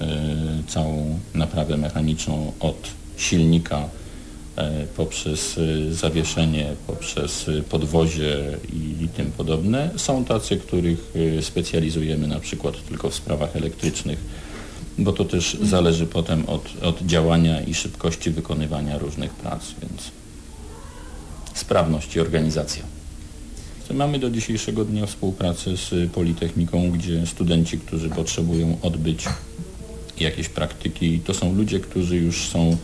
całą 0.68 1.20
naprawę 1.34 1.78
mechaniczną 1.78 2.52
od 2.60 2.88
silnika 3.18 3.90
poprzez 4.98 5.60
zawieszenie, 5.92 6.74
poprzez 6.88 7.46
podwozie 7.70 8.38
i 8.74 9.08
tym 9.08 9.32
podobne. 9.32 9.90
Są 9.98 10.26
tacy, 10.26 10.58
których 10.58 11.14
specjalizujemy 11.42 12.28
na 12.28 12.40
przykład 12.40 12.86
tylko 12.88 13.10
w 13.10 13.16
sprawach 13.16 13.56
elektrycznych, 13.56 14.20
bo 14.98 15.14
to 15.14 15.26
też 15.26 15.58
zależy 15.62 16.06
potem 16.06 16.46
od, 16.46 16.84
od 16.84 17.02
działania 17.02 17.62
i 17.62 17.74
szybkości 17.74 18.32
wykonywania 18.32 18.98
różnych 18.98 19.34
prac, 19.34 19.64
więc 19.82 20.12
sprawność 21.54 22.16
i 22.16 22.20
organizacja. 22.20 22.84
Mamy 23.94 24.20
do 24.20 24.30
dzisiejszego 24.30 24.86
dnia 24.86 25.06
współpracę 25.06 25.78
z 25.78 26.12
Politechniką, 26.12 26.92
gdzie 26.92 27.28
studenci, 27.28 27.78
którzy 27.78 28.10
potrzebują 28.10 28.78
odbyć 28.82 29.26
jakieś 30.20 30.50
praktyki, 30.50 31.20
to 31.20 31.34
są 31.34 31.56
ludzie, 31.56 31.80
którzy 31.80 32.16
już 32.16 32.48
są 32.48 32.78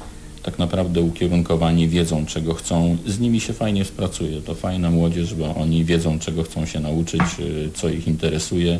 tak 0.45 0.59
naprawdę 0.59 1.01
ukierunkowani, 1.01 1.87
wiedzą 1.87 2.25
czego 2.25 2.53
chcą, 2.53 2.97
z 3.07 3.19
nimi 3.19 3.39
się 3.39 3.53
fajnie 3.53 3.83
współpracuje. 3.83 4.41
To 4.41 4.55
fajna 4.55 4.91
młodzież, 4.91 5.33
bo 5.33 5.55
oni 5.55 5.85
wiedzą 5.85 6.19
czego 6.19 6.43
chcą 6.43 6.65
się 6.65 6.79
nauczyć, 6.79 7.21
y, 7.39 7.69
co 7.73 7.89
ich 7.89 8.07
interesuje, 8.07 8.79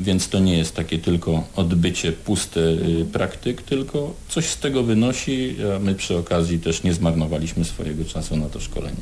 więc 0.00 0.28
to 0.28 0.38
nie 0.38 0.58
jest 0.58 0.74
takie 0.74 0.98
tylko 0.98 1.44
odbycie 1.56 2.12
puste 2.12 2.60
y, 2.60 3.06
praktyk, 3.12 3.62
tylko 3.62 4.14
coś 4.28 4.46
z 4.46 4.58
tego 4.58 4.82
wynosi, 4.82 5.56
a 5.76 5.78
my 5.78 5.94
przy 5.94 6.16
okazji 6.16 6.58
też 6.58 6.82
nie 6.82 6.94
zmarnowaliśmy 6.94 7.64
swojego 7.64 8.04
czasu 8.04 8.36
na 8.36 8.48
to 8.48 8.60
szkolenie 8.60 9.00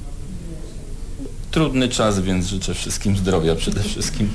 trudny 1.50 1.88
czas, 1.88 2.20
więc 2.20 2.46
życzę 2.46 2.74
wszystkim 2.74 3.16
zdrowia 3.16 3.54
przede 3.54 3.82
wszystkim. 3.82 4.28